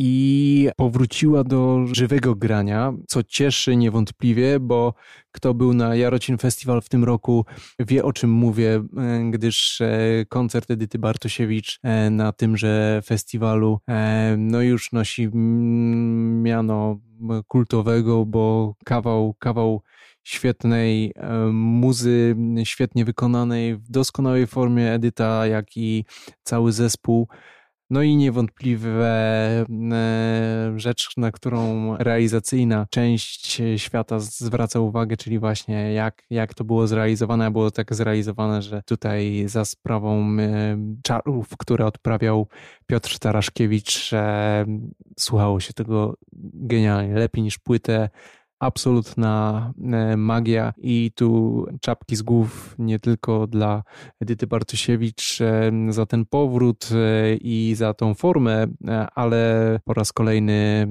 i 0.01 0.69
powróciła 0.77 1.45
do 1.45 1.87
żywego 1.93 2.35
grania, 2.35 2.93
co 3.09 3.23
cieszy 3.23 3.77
niewątpliwie, 3.77 4.61
bo 4.61 4.95
kto 5.33 5.55
był 5.55 5.75
na 5.75 5.95
Jarocin 5.95 6.39
Festival 6.39 6.83
w 6.83 6.89
tym 6.89 7.05
roku 7.05 7.45
wie 7.79 8.05
o 8.05 8.13
czym 8.13 8.31
mówię, 8.31 8.85
e, 8.97 9.31
gdyż 9.31 9.81
e, 9.81 9.99
koncert 10.29 10.71
Edyty 10.71 10.99
Bartosiewicz 10.99 11.79
e, 11.83 12.11
na 12.11 12.33
tymże 12.33 13.01
festiwalu 13.05 13.81
no 14.39 14.63
już 14.63 14.93
nosi 14.93 15.29
miano 15.33 17.01
kultowego, 17.47 18.27
bo 18.27 18.75
kawał, 18.85 19.35
kawał 19.39 19.83
świetnej 20.25 21.13
muzy, 21.53 22.37
świetnie 22.65 23.05
wykonanej, 23.05 23.77
w 23.77 23.91
doskonałej 23.91 24.47
formie. 24.47 24.93
Edyta, 24.93 25.47
jak 25.47 25.77
i 25.77 26.05
cały 26.43 26.73
zespół 26.73 27.29
no 27.91 28.03
i 28.03 28.17
niewątpliwe 28.17 29.07
e, 29.93 30.73
rzecz, 30.77 31.17
na 31.17 31.33
którą 31.33 31.97
realizacyjna 31.97 32.87
część 32.91 33.63
świata 33.77 34.21
zwraca 34.21 34.81
uwagę, 34.81 35.17
czyli 35.17 35.39
właśnie 35.39 35.93
jak, 35.93 36.23
jak 36.31 36.55
to 36.55 36.65
było 36.65 36.87
zrealizowane. 36.87 37.51
Było 37.51 37.71
tak 37.71 37.95
zrealizowane, 37.95 38.63
że 38.63 38.83
tutaj 38.83 39.45
za 39.47 39.65
sprawą 39.65 40.37
e, 40.41 40.79
czarów, 41.03 41.49
które 41.59 41.87
odprawiał 41.87 42.49
Piotr 42.87 43.19
Taraszkiewicz, 43.19 44.11
słuchało 45.19 45.61
się 45.61 45.73
tego 45.73 46.15
genialnie, 46.55 47.15
lepiej 47.15 47.43
niż 47.43 47.59
płytę 47.59 48.09
absolutna 48.61 49.73
e, 49.93 50.17
magia 50.17 50.73
i 50.77 51.11
tu 51.15 51.65
czapki 51.81 52.17
z 52.17 52.23
głów 52.23 52.75
nie 52.79 52.99
tylko 52.99 53.47
dla 53.47 53.83
Edyty 54.21 54.47
Bartusiewicz 54.47 55.41
e, 55.41 55.73
za 55.89 56.07
ten 56.07 56.27
powrót 56.27 56.89
e, 56.93 57.35
i 57.35 57.75
za 57.75 57.95
tą 57.95 58.15
formę, 58.15 58.67
ale 59.15 59.81
po 59.85 59.95
raz 59.95 60.13
kolejny 60.13 60.89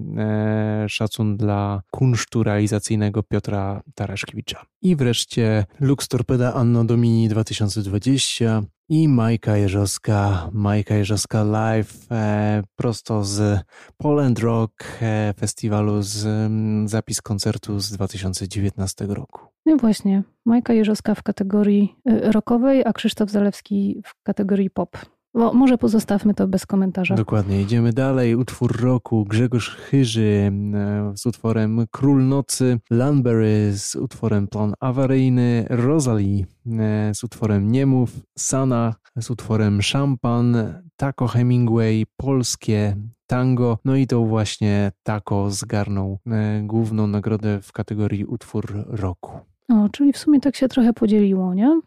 szacun 0.87 1.37
dla 1.37 1.81
kunsztu 1.91 2.43
realizacyjnego 2.43 3.23
Piotra 3.23 3.81
Taraszkiewicza. 3.95 4.65
I 4.81 4.95
wreszcie 4.95 5.65
Lux 5.79 6.07
Torpeda 6.07 6.53
Anno 6.53 6.85
Domini 6.85 7.29
2020 7.29 8.63
i 8.89 9.07
Majka 9.07 9.57
Jerzowska, 9.57 10.49
Majka 10.53 10.95
Jerzowska 10.95 11.43
live 11.43 12.11
e, 12.11 12.63
prosto 12.75 13.23
z 13.23 13.63
Poland 13.97 14.39
Rock 14.39 14.73
e, 15.01 15.33
festiwalu 15.39 16.01
z 16.01 16.25
m, 16.25 16.87
zapis 16.87 17.21
koncertu 17.21 17.79
z 17.79 17.91
2019 17.91 19.05
roku. 19.05 19.41
No 19.65 19.77
właśnie, 19.77 20.23
Majka 20.45 20.73
Jerzowska 20.73 21.15
w 21.15 21.23
kategorii 21.23 21.95
e, 22.05 22.31
rockowej, 22.31 22.85
a 22.85 22.93
Krzysztof 22.93 23.29
Zalewski 23.29 24.01
w 24.05 24.23
kategorii 24.23 24.69
pop. 24.69 24.97
No, 25.37 25.53
może 25.53 25.77
pozostawmy 25.77 26.33
to 26.33 26.47
bez 26.47 26.65
komentarza. 26.65 27.15
Dokładnie, 27.15 27.61
idziemy 27.61 27.93
dalej. 27.93 28.35
Utwór 28.35 28.81
roku 28.81 29.25
Grzegorz 29.25 29.75
Chyży 29.75 30.51
e, 30.73 31.13
z 31.15 31.25
utworem 31.25 31.85
Król 31.91 32.27
Nocy, 32.27 32.79
Lanbury 32.89 33.73
z 33.77 33.95
utworem 33.95 34.47
Plan 34.47 34.73
Awaryjny, 34.79 35.65
Rosalie 35.69 36.45
e, 36.79 37.13
z 37.13 37.23
utworem 37.23 37.71
Niemów, 37.71 38.11
Sana 38.37 38.95
z 39.17 39.31
utworem 39.31 39.81
Szampan, 39.81 40.57
Taco 40.95 41.27
Hemingway, 41.27 42.05
polskie 42.17 42.95
tango, 43.27 43.77
no 43.85 43.95
i 43.95 44.07
to 44.07 44.23
właśnie 44.23 44.91
Taco 45.03 45.51
zgarnął 45.51 46.19
e, 46.27 46.61
główną 46.63 47.07
nagrodę 47.07 47.61
w 47.61 47.71
kategorii 47.71 48.25
utwór 48.25 48.85
roku. 48.87 49.31
O, 49.69 49.89
czyli 49.89 50.13
w 50.13 50.17
sumie 50.17 50.39
tak 50.39 50.55
się 50.55 50.67
trochę 50.67 50.93
podzieliło, 50.93 51.53
nie? 51.53 51.81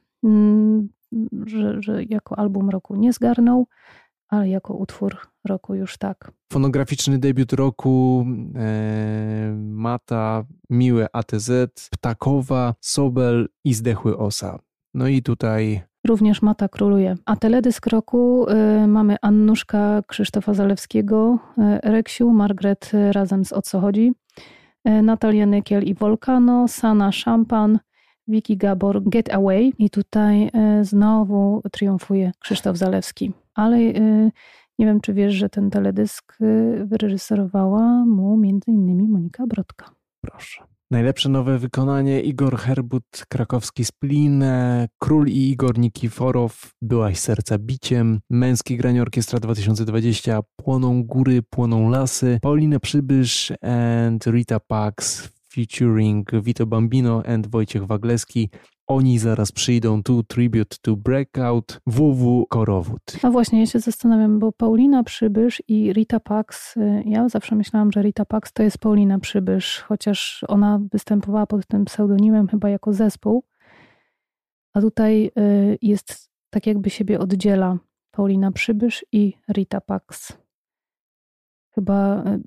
Że, 1.46 1.83
że 1.83 2.05
jako 2.05 2.38
album 2.38 2.70
roku 2.70 2.96
nie 2.96 3.12
zgarnął, 3.12 3.66
ale 4.29 4.49
jako 4.49 4.75
utwór 4.75 5.16
roku 5.44 5.75
już 5.75 5.99
tak. 5.99 6.33
Fonograficzny 6.53 7.18
debiut 7.18 7.53
roku 7.53 8.27
e, 8.55 9.55
Mata, 9.57 10.44
Miłe 10.70 11.07
ATZ, 11.12 11.51
Ptakowa, 11.90 12.75
Sobel 12.81 13.49
i 13.64 13.75
Zdechły 13.75 14.18
Osa. 14.18 14.59
No 14.94 15.09
i 15.09 15.23
tutaj 15.23 15.83
Również 16.07 16.42
Mata 16.42 16.68
króluje. 16.68 17.14
A 17.25 17.37
teledysk 17.37 17.87
roku 17.87 18.46
y, 18.49 18.87
mamy 18.87 19.16
Annuszka 19.23 20.03
Krzysztofa 20.07 20.55
Zalewskiego, 20.55 21.38
y, 21.59 21.90
Reksiu, 21.90 22.31
Margaret 22.31 22.92
razem 23.12 23.44
z 23.44 23.53
O 23.53 23.62
co 23.62 23.81
chodzi, 23.81 24.12
y, 24.88 25.03
Natalia 25.03 25.46
Nykiel 25.46 25.83
i 25.83 25.94
Volcano, 25.94 26.68
Sana 26.68 27.12
Szampan, 27.12 27.79
Wiki 28.31 28.57
Gabor 28.57 29.03
Get 29.03 29.35
Away 29.35 29.73
i 29.79 29.90
tutaj 29.90 30.51
e, 30.53 30.85
znowu 30.85 31.62
triumfuje 31.73 32.33
Krzysztof 32.38 32.77
Zalewski. 32.77 33.33
Ale 33.55 33.77
e, 33.77 34.31
nie 34.79 34.87
wiem, 34.87 35.01
czy 35.01 35.14
wiesz, 35.14 35.35
że 35.35 35.49
ten 35.49 35.71
teledysk 35.71 36.37
e, 36.40 36.85
wyreżyserowała 36.85 38.05
mu 38.07 38.37
między 38.37 38.71
innymi 38.71 39.09
Monika 39.09 39.47
Brodka. 39.47 39.90
Proszę. 40.21 40.62
Najlepsze 40.90 41.29
nowe 41.29 41.59
wykonanie 41.59 42.21
Igor 42.21 42.57
Herbut, 42.59 43.25
krakowski 43.29 43.85
Splin, 43.85 44.45
Król 44.99 45.27
i 45.29 45.51
Igor 45.51 45.79
Nikiforow, 45.79 46.73
Byłaś 46.83 47.19
serca 47.19 47.59
biciem, 47.59 48.21
Męski 48.31 48.77
granie 48.77 49.03
orkiestra 49.03 49.40
2020, 49.40 50.40
Płoną 50.57 51.05
góry, 51.05 51.43
płoną 51.51 51.90
lasy, 51.90 52.38
Paulina 52.43 52.81
Przybysz 52.81 53.53
and 53.62 54.27
Rita 54.27 54.61
Pax 54.61 55.31
featuring 55.53 56.31
Vito 56.43 56.67
Bambino 56.67 57.23
and 57.27 57.47
Wojciech 57.47 57.87
Wagleski. 57.87 58.51
Oni 58.87 59.19
zaraz 59.19 59.53
przyjdą 59.53 60.03
tu, 60.03 60.23
Tribute 60.23 60.77
to 60.83 60.97
Breakout, 60.97 61.81
WW 61.87 62.47
Korowód. 62.47 63.03
No 63.23 63.31
właśnie, 63.31 63.61
ja 63.61 63.67
się 63.67 63.81
zastanawiam, 63.81 64.39
bo 64.39 64.53
Paulina 64.53 65.05
Przybysz 65.05 65.63
i 65.69 65.93
Rita 65.93 66.21
Pax, 66.21 66.77
y, 66.77 67.03
ja 67.07 67.29
zawsze 67.29 67.57
myślałam, 67.57 67.93
że 67.93 68.03
Rita 68.03 68.25
Pax 68.25 68.53
to 68.53 68.63
jest 68.63 68.79
Paulina 68.79 69.19
Przybysz, 69.19 69.81
chociaż 69.81 70.45
ona 70.49 70.81
występowała 70.93 71.47
pod 71.47 71.67
tym 71.67 71.85
pseudonimem 71.85 72.49
chyba 72.49 72.69
jako 72.69 72.93
zespół, 72.93 73.45
a 74.75 74.81
tutaj 74.81 75.31
y, 75.39 75.79
jest 75.83 76.31
tak 76.51 76.67
jakby 76.67 76.91
siebie 76.91 77.19
oddziela 77.19 77.79
Paulina 78.11 78.53
Przybysz 78.53 79.05
i 79.13 79.35
Rita 79.53 79.81
Pax. 79.81 80.33
Chyba, 81.75 82.25
y, 82.25 82.41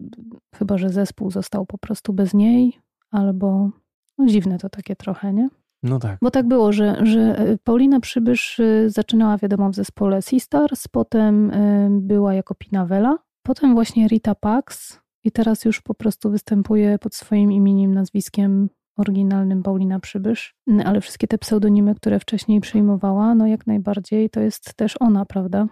chyba, 0.55 0.77
że 0.77 0.89
zespół 0.89 1.31
został 1.31 1.65
po 1.65 1.77
prostu 1.77 2.13
bez 2.13 2.33
niej, 2.33 2.82
albo 3.13 3.69
no 4.17 4.25
dziwne 4.25 4.57
to 4.57 4.69
takie 4.69 4.95
trochę, 4.95 5.33
nie? 5.33 5.49
No 5.83 5.99
tak. 5.99 6.17
Bo 6.21 6.31
tak 6.31 6.47
było, 6.47 6.73
że, 6.73 7.05
że 7.05 7.39
e, 7.39 7.57
Paulina 7.57 7.99
Przybysz 7.99 8.59
e, 8.59 8.89
zaczynała 8.89 9.37
wiadomo 9.37 9.69
w 9.69 9.75
zespole 9.75 10.21
Sistars, 10.21 10.87
potem 10.87 11.51
e, 11.51 11.89
była 11.91 12.33
jako 12.33 12.55
Pinawela, 12.55 13.17
potem 13.43 13.73
właśnie 13.73 14.07
Rita 14.07 14.35
Pax 14.35 14.99
i 15.23 15.31
teraz 15.31 15.65
już 15.65 15.81
po 15.81 15.93
prostu 15.93 16.31
występuje 16.31 16.99
pod 16.99 17.15
swoim 17.15 17.51
imieniem, 17.51 17.93
nazwiskiem 17.93 18.69
oryginalnym 18.97 19.63
Paulina 19.63 19.99
Przybysz, 19.99 20.55
ale 20.85 21.01
wszystkie 21.01 21.27
te 21.27 21.37
pseudonimy, 21.37 21.95
które 21.95 22.19
wcześniej 22.19 22.61
przyjmowała, 22.61 23.35
no 23.35 23.47
jak 23.47 23.67
najbardziej 23.67 24.29
to 24.29 24.39
jest 24.39 24.73
też 24.73 24.95
ona, 24.99 25.25
prawda? 25.25 25.67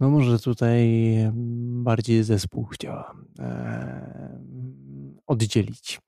No 0.00 0.10
może 0.10 0.38
tutaj 0.38 0.88
bardziej 1.82 2.22
zespół 2.22 2.64
chciała 2.64 3.14
e, 3.38 4.40
oddzielić 5.26 6.00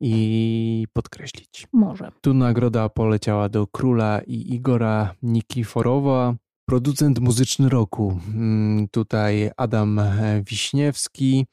i 0.00 0.86
podkreślić. 0.92 1.66
Może. 1.72 2.12
Tu 2.20 2.34
nagroda 2.34 2.88
poleciała 2.88 3.48
do 3.48 3.66
króla 3.66 4.20
i 4.26 4.54
Igora 4.54 5.14
Nikiforowa. 5.22 6.34
Producent 6.68 7.18
muzyczny 7.18 7.68
roku. 7.68 8.20
Mm, 8.34 8.88
tutaj 8.88 9.50
Adam 9.56 10.00
Wiśniewski, 10.46 11.46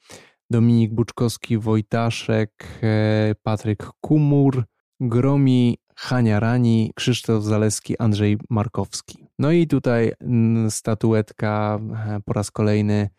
Dominik 0.49 0.93
Buczkowski, 0.93 1.57
Wojtaszek, 1.57 2.49
e, 2.83 3.35
Patryk 3.43 3.89
Kumur, 4.01 4.63
Gromi, 4.99 5.77
Hania 5.95 6.39
Rani, 6.39 6.91
Krzysztof 6.95 7.43
Zaleski, 7.43 7.97
Andrzej 7.97 8.37
Markowski. 8.49 9.25
No 9.39 9.51
i 9.51 9.67
tutaj 9.67 10.11
mm, 10.21 10.71
statuetka 10.71 11.79
e, 12.07 12.19
po 12.25 12.33
raz 12.33 12.51
kolejny 12.51 13.09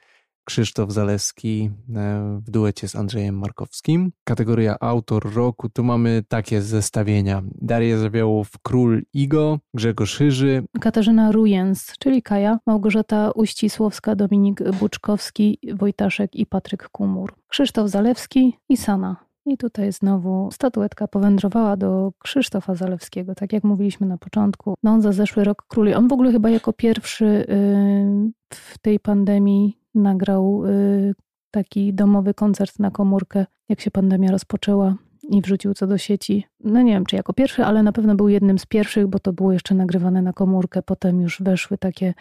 Krzysztof 0.44 0.92
Zaleski 0.92 1.70
e, 1.94 2.40
w 2.46 2.50
duecie 2.50 2.88
z 2.88 2.96
Andrzejem 2.96 3.38
Markowskim. 3.38 4.12
Kategoria 4.24 4.76
autor 4.80 5.34
roku, 5.34 5.68
tu 5.68 5.84
mamy 5.84 6.22
takie 6.28 6.62
zestawienia. 6.62 7.42
Daria 7.62 7.98
Zawiołow, 7.98 8.50
Król 8.62 9.02
Igo, 9.12 9.58
Grzegorz 9.74 10.18
Chyży. 10.18 10.64
Katarzyna 10.80 11.32
Rujens, 11.32 11.92
czyli 11.98 12.22
Kaja, 12.22 12.58
Małgorzata 12.66 13.30
Uścisłowska, 13.30 14.16
Dominik 14.16 14.62
Buczkowski, 14.80 15.58
Wojtaszek 15.74 16.36
i 16.36 16.46
Patryk 16.46 16.88
Kumur. 16.88 17.34
Krzysztof 17.48 17.90
Zalewski 17.90 18.58
i 18.68 18.76
Sana. 18.76 19.16
I 19.46 19.56
tutaj 19.58 19.92
znowu 19.92 20.48
statuetka 20.52 21.08
powędrowała 21.08 21.76
do 21.76 22.12
Krzysztofa 22.18 22.74
Zalewskiego, 22.74 23.34
tak 23.34 23.52
jak 23.52 23.64
mówiliśmy 23.64 24.06
na 24.06 24.18
początku. 24.18 24.74
No 24.82 24.90
on 24.90 25.02
za 25.02 25.12
zeszły 25.12 25.44
rok 25.44 25.64
króli. 25.68 25.94
On 25.94 26.08
w 26.08 26.12
ogóle 26.12 26.32
chyba 26.32 26.50
jako 26.50 26.72
pierwszy 26.72 27.24
yy, 27.24 28.32
w 28.50 28.78
tej 28.78 29.00
pandemii 29.00 29.83
nagrał 29.94 30.66
y, 30.66 31.14
taki 31.50 31.94
domowy 31.94 32.34
koncert 32.34 32.78
na 32.78 32.90
komórkę, 32.90 33.46
jak 33.68 33.80
się 33.80 33.90
pandemia 33.90 34.30
rozpoczęła 34.30 34.96
i 35.30 35.42
wrzucił 35.42 35.74
co 35.74 35.86
do 35.86 35.98
sieci. 35.98 36.44
No 36.60 36.82
nie 36.82 36.92
wiem, 36.92 37.06
czy 37.06 37.16
jako 37.16 37.32
pierwszy, 37.32 37.64
ale 37.64 37.82
na 37.82 37.92
pewno 37.92 38.14
był 38.14 38.28
jednym 38.28 38.58
z 38.58 38.66
pierwszych, 38.66 39.06
bo 39.06 39.18
to 39.18 39.32
było 39.32 39.52
jeszcze 39.52 39.74
nagrywane 39.74 40.22
na 40.22 40.32
komórkę. 40.32 40.82
Potem 40.82 41.20
już 41.20 41.42
weszły 41.42 41.78
takie 41.78 42.14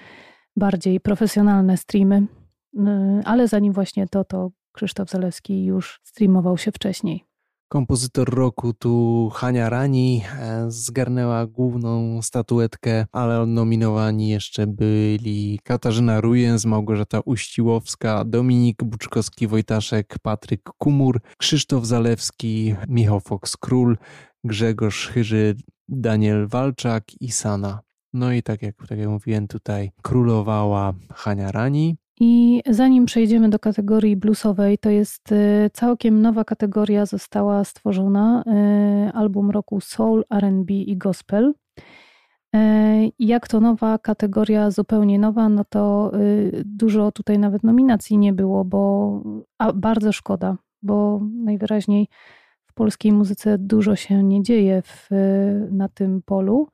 bardziej 0.56 1.00
profesjonalne 1.00 1.78
streamy. 1.78 2.28
ale 3.26 3.48
zanim 3.48 3.74
właśnie 3.74 4.08
to, 4.08 4.24
to 4.24 4.52
Krzysztof 4.72 5.10
Zalewski 5.10 5.66
już 5.66 6.00
streamował 6.04 6.58
się 6.58 6.72
wcześniej. 6.72 7.26
Kompozytor 7.74 8.30
roku 8.30 8.74
tu 8.74 9.30
Hania 9.34 9.70
Rani 9.70 10.24
e, 10.40 10.66
zgarnęła 10.72 11.48
główną 11.48 12.22
statuetkę, 12.22 13.06
ale 13.12 13.46
nominowani 13.46 14.30
jeszcze 14.30 14.68
byli 14.68 15.60
Katarzyna 15.64 16.22
Rujens, 16.22 16.66
Małgorzata 16.66 17.20
Uściłowska, 17.26 18.26
Dominik 18.26 18.84
Buczkowski-Wojtaszek, 18.84 20.04
Patryk 20.22 20.62
Kumur, 20.78 21.22
Krzysztof 21.38 21.86
Zalewski, 21.86 22.76
Michał 22.88 23.20
Fox-Król, 23.20 23.98
Grzegorz 24.44 25.08
Chyży, 25.08 25.56
Daniel 25.90 26.48
Walczak 26.48 27.04
i 27.22 27.32
Sana. 27.32 27.80
No 28.14 28.32
i 28.32 28.44
tak 28.44 28.62
jak, 28.62 28.76
tak 28.88 29.00
jak 29.00 29.10
mówiłem, 29.10 29.48
tutaj 29.48 29.92
królowała 30.02 30.94
Hania 31.14 31.52
Rani. 31.52 31.98
I 32.20 32.62
zanim 32.70 33.06
przejdziemy 33.06 33.50
do 33.50 33.60
kategorii 33.60 34.16
bluesowej, 34.16 34.78
to 34.78 34.90
jest 34.90 35.32
y, 35.32 35.70
całkiem 35.74 36.22
nowa 36.22 36.44
kategoria, 36.44 37.06
została 37.06 37.64
stworzona. 37.64 38.44
Y, 39.08 39.14
album 39.14 39.52
roku 39.52 39.82
Soul, 39.82 40.24
RB 40.34 40.70
i 40.70 40.98
Gospel. 40.98 41.54
Y, 42.56 43.12
jak 43.20 43.48
to 43.48 43.60
nowa 43.60 43.98
kategoria, 43.98 44.72
zupełnie 44.72 45.20
nowa, 45.20 45.50
no 45.50 45.64
to 45.70 46.12
dużo 46.66 47.12
tutaj 47.12 47.40
nawet 47.40 47.64
nominacji 47.64 48.18
nie 48.18 48.34
było, 48.34 48.66
bo 48.66 49.22
a 49.58 49.74
bardzo 49.74 50.12
szkoda, 50.12 50.58
bo 50.82 51.22
najwyraźniej 51.34 52.08
w 52.66 52.74
polskiej 52.74 53.12
muzyce 53.12 53.58
dużo 53.58 53.96
się 53.96 54.24
nie 54.24 54.44
dzieje 54.44 54.82
w, 54.86 55.10
na 55.72 55.90
tym 55.90 56.22
polu. 56.26 56.68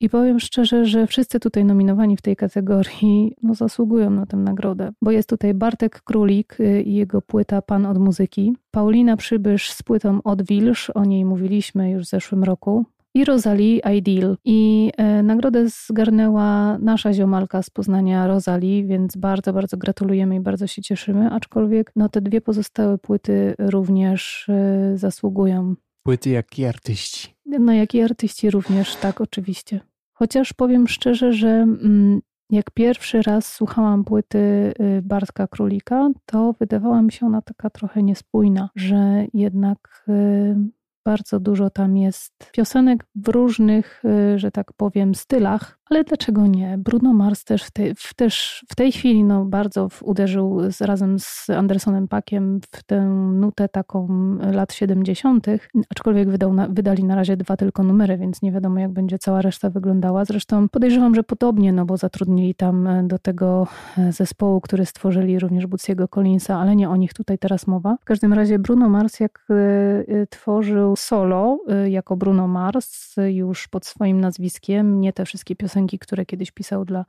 I 0.00 0.08
powiem 0.08 0.40
szczerze, 0.40 0.84
że 0.86 1.06
wszyscy 1.06 1.40
tutaj 1.40 1.64
nominowani 1.64 2.16
w 2.16 2.22
tej 2.22 2.36
kategorii 2.36 3.36
no, 3.42 3.54
zasługują 3.54 4.10
na 4.10 4.26
tę 4.26 4.36
nagrodę, 4.36 4.92
bo 5.02 5.10
jest 5.10 5.28
tutaj 5.28 5.54
Bartek 5.54 6.02
Królik 6.02 6.60
y, 6.60 6.82
i 6.82 6.94
jego 6.94 7.22
płyta 7.22 7.62
Pan 7.62 7.86
od 7.86 7.98
muzyki, 7.98 8.56
Paulina 8.70 9.16
Przybysz 9.16 9.70
z 9.70 9.82
płytą 9.82 10.22
Od 10.24 10.42
Wilż, 10.42 10.90
o 10.90 11.04
niej 11.04 11.24
mówiliśmy 11.24 11.90
już 11.90 12.02
w 12.02 12.08
zeszłym 12.08 12.44
roku, 12.44 12.86
i 13.14 13.24
Rosalie 13.24 13.80
Ideal. 13.96 14.36
I 14.44 14.90
e, 14.96 15.22
nagrodę 15.22 15.68
zgarnęła 15.68 16.78
nasza 16.78 17.12
ziomalka 17.12 17.62
z 17.62 17.70
Poznania 17.70 18.26
Rosalie, 18.26 18.84
więc 18.84 19.16
bardzo, 19.16 19.52
bardzo 19.52 19.76
gratulujemy 19.76 20.36
i 20.36 20.40
bardzo 20.40 20.66
się 20.66 20.82
cieszymy, 20.82 21.30
aczkolwiek 21.30 21.92
no, 21.96 22.08
te 22.08 22.20
dwie 22.20 22.40
pozostałe 22.40 22.98
płyty 22.98 23.54
również 23.58 24.48
e, 24.48 24.98
zasługują 24.98 25.74
płyty, 26.08 26.30
jak 26.30 26.58
i 26.58 26.64
artyści. 26.64 27.34
No, 27.46 27.72
jak 27.72 27.94
i 27.94 28.02
artyści 28.02 28.50
również, 28.50 28.96
tak, 28.96 29.20
oczywiście. 29.20 29.80
Chociaż 30.12 30.52
powiem 30.52 30.88
szczerze, 30.88 31.32
że 31.32 31.48
mm, 31.48 32.20
jak 32.50 32.70
pierwszy 32.70 33.22
raz 33.22 33.52
słuchałam 33.52 34.04
płyty 34.04 34.38
y, 34.38 35.02
Bartka 35.02 35.46
Królika, 35.46 36.10
to 36.26 36.54
wydawała 36.60 37.02
mi 37.02 37.12
się 37.12 37.26
ona 37.26 37.42
taka 37.42 37.70
trochę 37.70 38.02
niespójna, 38.02 38.70
że 38.76 39.26
jednak 39.34 40.04
y, 40.08 40.56
bardzo 41.04 41.40
dużo 41.40 41.70
tam 41.70 41.96
jest 41.96 42.32
piosenek 42.52 43.04
w 43.14 43.28
różnych, 43.28 44.02
y, 44.04 44.38
że 44.38 44.50
tak 44.50 44.72
powiem, 44.72 45.14
stylach, 45.14 45.77
ale 45.90 46.04
dlaczego 46.04 46.46
nie? 46.46 46.78
Bruno 46.78 47.12
Mars 47.12 47.44
też 47.44 47.62
w 47.62 47.70
tej, 47.70 47.94
w, 47.94 48.14
też 48.14 48.64
w 48.68 48.74
tej 48.74 48.92
chwili 48.92 49.24
no, 49.24 49.44
bardzo 49.44 49.88
uderzył 50.02 50.60
z, 50.70 50.80
razem 50.80 51.18
z 51.18 51.50
Andersonem 51.50 52.08
Pakiem 52.08 52.60
w 52.72 52.82
tę 52.82 53.04
nutę 53.34 53.68
taką 53.68 54.08
lat 54.52 54.72
70., 54.72 55.46
aczkolwiek 55.90 56.30
wydał 56.30 56.54
na, 56.54 56.68
wydali 56.68 57.04
na 57.04 57.14
razie 57.14 57.36
dwa 57.36 57.56
tylko 57.56 57.82
numery, 57.82 58.18
więc 58.18 58.42
nie 58.42 58.52
wiadomo 58.52 58.80
jak 58.80 58.92
będzie 58.92 59.18
cała 59.18 59.42
reszta 59.42 59.70
wyglądała. 59.70 60.24
Zresztą 60.24 60.68
podejrzewam, 60.68 61.14
że 61.14 61.22
podobnie, 61.22 61.72
no 61.72 61.84
bo 61.84 61.96
zatrudnili 61.96 62.54
tam 62.54 62.86
e, 62.86 63.02
do 63.02 63.18
tego 63.18 63.66
e, 63.98 64.12
zespołu, 64.12 64.60
który 64.60 64.86
stworzyli 64.86 65.38
również 65.38 65.66
Buciego 65.66 66.08
Collinsa, 66.08 66.58
ale 66.58 66.76
nie 66.76 66.90
o 66.90 66.96
nich 66.96 67.14
tutaj 67.14 67.38
teraz 67.38 67.66
mowa. 67.66 67.96
W 68.00 68.04
każdym 68.04 68.32
razie 68.32 68.58
Bruno 68.58 68.88
Mars 68.88 69.20
jak 69.20 69.46
e, 69.50 70.26
tworzył 70.26 70.96
solo 70.96 71.58
jako 71.88 72.16
Bruno 72.16 72.48
Mars 72.48 73.14
już 73.28 73.68
pod 73.68 73.86
swoim 73.86 74.20
nazwiskiem, 74.20 75.00
nie 75.00 75.12
te 75.12 75.24
wszystkie 75.24 75.56
piosenki 75.56 75.77
piosenki, 75.78 75.98
które 75.98 76.26
kiedyś 76.26 76.50
pisał 76.50 76.84
dla, 76.84 77.04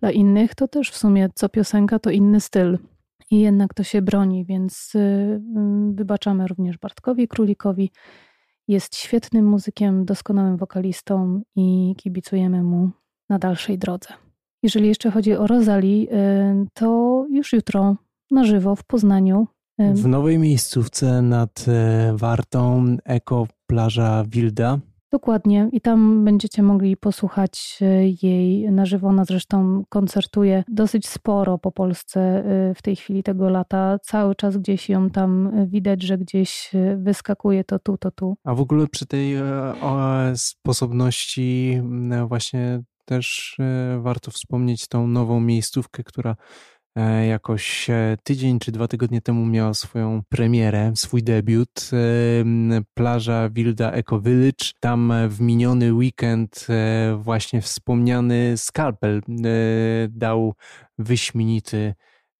dla 0.00 0.10
innych, 0.10 0.54
to 0.54 0.68
też 0.68 0.90
w 0.90 0.96
sumie 0.96 1.28
co 1.34 1.48
piosenka 1.48 1.98
to 1.98 2.10
inny 2.10 2.40
styl. 2.40 2.78
I 3.30 3.40
jednak 3.40 3.74
to 3.74 3.82
się 3.82 4.02
broni, 4.02 4.44
więc 4.44 4.94
y, 4.94 4.98
y, 4.98 5.40
wybaczamy 5.94 6.46
również 6.46 6.78
Bartkowi 6.78 7.28
Królikowi. 7.28 7.90
Jest 8.68 8.96
świetnym 8.96 9.46
muzykiem, 9.46 10.04
doskonałym 10.04 10.56
wokalistą 10.56 11.42
i 11.56 11.94
kibicujemy 11.96 12.62
mu 12.62 12.90
na 13.28 13.38
dalszej 13.38 13.78
drodze. 13.78 14.08
Jeżeli 14.62 14.88
jeszcze 14.88 15.10
chodzi 15.10 15.34
o 15.34 15.46
Rosalie, 15.46 16.12
y, 16.12 16.66
to 16.74 17.26
już 17.30 17.52
jutro 17.52 17.96
na 18.30 18.44
żywo 18.44 18.76
w 18.76 18.84
Poznaniu. 18.84 19.46
W 19.78 20.06
nowej 20.06 20.38
miejscówce 20.38 21.22
nad 21.22 21.66
Wartą 22.14 22.96
Eko 23.04 23.46
Plaża 23.66 24.24
Wilda 24.28 24.78
Dokładnie 25.12 25.68
i 25.72 25.80
tam 25.80 26.24
będziecie 26.24 26.62
mogli 26.62 26.96
posłuchać 26.96 27.78
e, 27.80 28.08
jej 28.22 28.72
na 28.72 28.86
żywo. 28.86 29.08
Ona 29.08 29.24
zresztą 29.24 29.84
koncertuje 29.88 30.64
dosyć 30.68 31.08
sporo 31.08 31.58
po 31.58 31.72
Polsce 31.72 32.20
e, 32.20 32.74
w 32.74 32.82
tej 32.82 32.96
chwili 32.96 33.22
tego 33.22 33.50
lata. 33.50 33.98
Cały 34.02 34.34
czas 34.34 34.56
gdzieś 34.56 34.88
ją 34.88 35.10
tam 35.10 35.52
widać, 35.66 36.02
że 36.02 36.18
gdzieś 36.18 36.70
e, 36.74 36.96
wyskakuje 36.96 37.64
to 37.64 37.78
tu, 37.78 37.98
to 37.98 38.10
tu. 38.10 38.36
A 38.44 38.54
w 38.54 38.60
ogóle 38.60 38.86
przy 38.86 39.06
tej 39.06 39.34
sposobności 40.34 41.80
właśnie 42.28 42.82
też 43.04 43.56
warto 44.00 44.30
wspomnieć 44.30 44.88
tą 44.88 45.06
nową 45.06 45.40
miejscówkę, 45.40 46.04
która 46.04 46.30
E, 46.30 46.36
jakoś 47.28 47.90
e, 47.90 48.16
tydzień 48.22 48.58
czy 48.58 48.72
dwa 48.72 48.88
tygodnie 48.88 49.20
temu 49.20 49.46
miała 49.46 49.74
swoją 49.74 50.22
premierę, 50.28 50.92
swój 50.96 51.22
debiut. 51.22 51.90
E, 51.92 52.82
plaża 52.94 53.48
Wilda 53.48 53.90
Eco 53.90 54.20
Village. 54.20 54.70
Tam 54.80 55.12
w 55.28 55.40
miniony 55.40 55.92
weekend 55.92 56.66
właśnie 57.16 57.60
wspomniany 57.60 58.54
Scalpel 58.56 59.20
dał 60.08 60.54
wyśmienity 60.98 61.94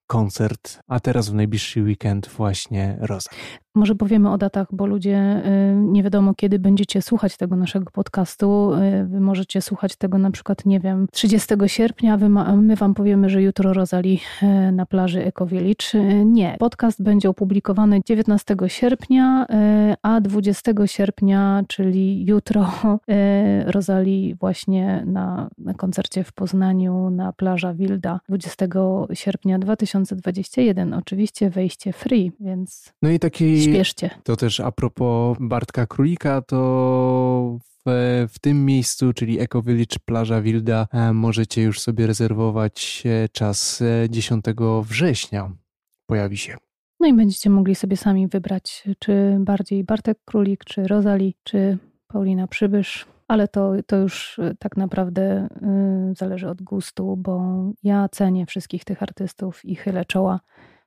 koncert, 0.07 0.81
a 0.89 1.01
teraz 1.01 1.29
w 1.29 1.35
najbliższy 1.35 1.83
weekend 1.83 2.29
właśnie 2.29 2.97
Rosa. 3.01 3.31
Może 3.75 3.95
powiemy 3.95 4.31
o 4.31 4.39
datach, 4.39 4.67
bo 4.73 4.87
ludzie 4.87 5.43
y, 5.47 5.77
nie 5.77 6.03
wiadomo, 6.03 6.35
kiedy 6.35 6.59
będziecie 6.59 7.03
słuchać 7.03 7.37
tego 7.37 7.57
naszego 7.57 7.91
podcastu. 7.91 8.73
Y, 8.75 9.07
wy 9.07 9.21
możecie 9.21 9.63
słuchać 9.63 9.97
tego 9.97 10.19
na 10.19 10.31
przykład, 10.31 10.67
nie 10.67 10.81
wiem, 10.81 11.07
30 11.13 11.55
sierpnia, 11.67 12.17
my 12.57 12.77
wam 12.77 12.95
powiemy, 12.95 13.31
że 13.31 13.43
jutro 13.43 13.73
Rozali 13.73 14.21
y, 14.43 14.73
na 14.73 14.87
plaży 14.87 15.25
Ekowielicz. 15.25 15.93
Nie. 16.25 16.57
Podcast 16.59 17.03
będzie 17.03 17.29
opublikowany 17.29 18.01
19 18.07 18.57
sierpnia, 18.67 19.47
a 20.03 20.21
20 20.21 20.73
sierpnia, 20.87 21.63
czyli 21.69 22.27
jutro, 22.27 22.71
Rozali 23.67 24.35
właśnie 24.35 25.03
na, 25.07 25.51
na 25.59 25.75
koncercie 25.75 26.25
w 26.25 26.33
Poznaniu 26.33 27.11
na 27.11 27.33
plaża 27.33 27.75
Wilda 27.75 28.21
20 28.29 28.67
sierpnia 29.13 29.59
2021. 29.59 30.95
Oczywiście 30.95 31.51
wejście 31.51 31.93
free, 31.93 32.33
więc... 32.41 32.93
No 33.03 33.11
i 33.11 33.19
taki 33.19 33.62
To 34.23 34.37
też 34.37 34.61
a 34.61 34.73
propos 34.73 35.37
Bartka 35.41 35.87
Królika, 35.87 36.43
to 36.43 37.59
w, 37.87 38.27
w 38.29 38.39
tym 38.39 38.65
miejscu, 38.65 39.13
czyli 39.13 39.41
Eco 39.41 39.63
Village 39.63 39.97
Plaża 40.05 40.43
Wilda, 40.43 40.87
e, 40.93 41.13
możecie 41.13 41.63
już 41.63 41.81
sobie 41.81 42.07
rezerwować 42.07 43.03
e, 43.07 43.29
czas 43.29 43.83
10 44.09 44.49
e, 44.49 44.53
września. 44.83 45.51
Pojawi 46.07 46.39
się. 46.39 46.57
No 47.01 47.07
i 47.07 47.15
będziecie 47.15 47.51
mogli 47.51 47.75
sobie 47.75 47.97
sami 47.97 48.29
wybrać, 48.29 48.85
czy 48.99 49.37
bardziej 49.41 49.85
Bartek 49.85 50.19
Królik, 50.25 50.65
czy 50.65 50.83
Rozali, 50.83 51.35
czy 51.45 51.79
Paulina 52.09 52.47
Przybysz. 52.47 53.07
Ale 53.29 53.49
to, 53.49 53.73
to 53.87 53.97
już 53.97 54.41
tak 54.59 54.77
naprawdę 54.77 55.49
zależy 56.17 56.49
od 56.49 56.63
gustu, 56.63 57.17
bo 57.17 57.65
ja 57.83 58.09
cenię 58.09 58.47
wszystkich 58.47 58.85
tych 58.85 59.03
artystów 59.03 59.65
i 59.65 59.77
chylę 59.77 60.05
czoła 60.05 60.41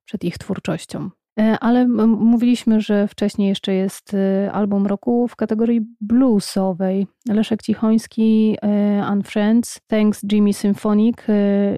przed 0.05 0.23
ich 0.23 0.37
twórczością. 0.37 1.09
E, 1.39 1.59
ale 1.59 1.87
mówiliśmy, 1.87 2.81
że 2.81 3.07
wcześniej 3.07 3.49
jeszcze 3.49 3.73
jest 3.73 4.13
e, 4.13 4.51
album 4.51 4.87
roku 4.87 5.27
w 5.27 5.35
kategorii 5.35 5.81
bluesowej. 6.01 7.07
Leszek 7.29 7.61
Cichoński, 7.61 8.57
e, 8.61 9.11
Unfriends, 9.11 9.79
Thanks 9.87 10.25
Jimmy 10.31 10.53
Symphonic, 10.53 11.17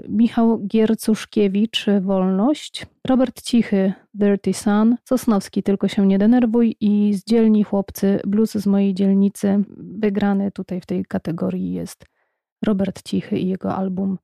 Michał 0.10 0.60
Giercuszkiewicz, 0.68 1.86
Wolność, 2.02 2.86
Robert 3.08 3.42
Cichy, 3.42 3.94
Dirty 4.14 4.54
Sun, 4.54 4.96
Sosnowski, 5.04 5.64
Tylko 5.64 5.88
się 5.88 6.08
nie 6.08 6.18
denerwuj 6.18 6.76
i 6.80 7.14
z 7.14 7.26
dzielni 7.26 7.64
chłopcy, 7.64 8.20
blues 8.28 8.52
z 8.52 8.68
mojej 8.68 8.94
dzielnicy. 8.94 9.64
Wygrany 9.78 10.52
tutaj 10.52 10.82
w 10.82 10.86
tej 10.86 11.06
kategorii 11.06 11.74
jest 11.74 12.06
Robert 12.66 13.04
Cichy 13.04 13.40
i 13.40 13.48
jego 13.48 13.76
album 13.76 14.18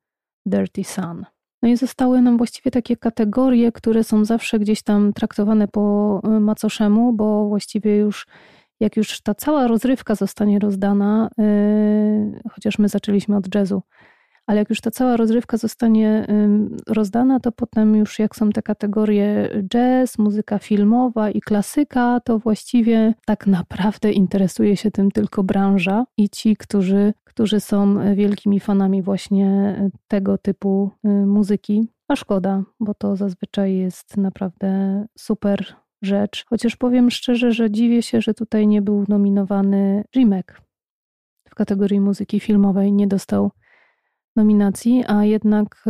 Dirty 0.45 0.83
Sun. 0.83 1.25
No 1.63 1.69
i 1.69 1.77
zostały 1.77 2.21
nam 2.21 2.37
właściwie 2.37 2.71
takie 2.71 2.97
kategorie, 2.97 3.71
które 3.71 4.03
są 4.03 4.25
zawsze 4.25 4.59
gdzieś 4.59 4.81
tam 4.83 5.13
traktowane 5.13 5.67
po 5.67 6.21
y, 6.25 6.39
macoszemu, 6.39 7.13
bo 7.13 7.47
właściwie 7.47 7.97
już 7.97 8.27
jak 8.79 8.97
już 8.97 9.21
ta 9.21 9.35
cała 9.35 9.67
rozrywka 9.67 10.15
zostanie 10.15 10.59
rozdana, 10.59 11.29
yy, 11.37 12.39
chociaż 12.51 12.79
my 12.79 12.89
zaczęliśmy 12.89 13.35
od 13.35 13.55
jazzu, 13.55 13.81
ale 14.45 14.59
jak 14.59 14.69
już 14.69 14.81
ta 14.81 14.91
cała 14.91 15.17
rozrywka 15.17 15.57
zostanie 15.57 16.27
rozdana, 16.87 17.39
to 17.39 17.51
potem 17.51 17.95
już 17.95 18.19
jak 18.19 18.35
są 18.35 18.49
te 18.49 18.61
kategorie 18.61 19.49
jazz, 19.69 20.17
muzyka 20.17 20.59
filmowa 20.59 21.29
i 21.29 21.41
klasyka, 21.41 22.19
to 22.19 22.39
właściwie 22.39 23.13
tak 23.25 23.47
naprawdę 23.47 24.11
interesuje 24.11 24.77
się 24.77 24.91
tym 24.91 25.11
tylko 25.11 25.43
branża 25.43 26.05
i 26.17 26.29
ci, 26.29 26.57
którzy, 26.57 27.13
którzy 27.33 27.59
są 27.59 28.15
wielkimi 28.15 28.59
fanami 28.59 29.01
właśnie 29.01 29.75
tego 30.07 30.37
typu 30.37 30.91
y, 31.05 31.09
muzyki. 31.09 31.87
A 32.07 32.15
szkoda, 32.15 32.63
bo 32.79 32.93
to 32.93 33.15
zazwyczaj 33.15 33.75
jest 33.75 34.17
naprawdę 34.17 35.05
super 35.17 35.75
rzecz. 36.01 36.45
Chociaż 36.49 36.75
powiem 36.75 37.11
szczerze, 37.11 37.51
że 37.51 37.71
dziwię 37.71 38.01
się, 38.01 38.21
że 38.21 38.33
tutaj 38.33 38.67
nie 38.67 38.81
był 38.81 39.05
nominowany 39.07 40.03
Rimek 40.15 40.61
w 41.49 41.55
kategorii 41.55 41.99
muzyki 41.99 42.39
filmowej. 42.39 42.93
Nie 42.93 43.07
dostał 43.07 43.51
nominacji, 44.35 45.03
a 45.07 45.25
jednak 45.25 45.85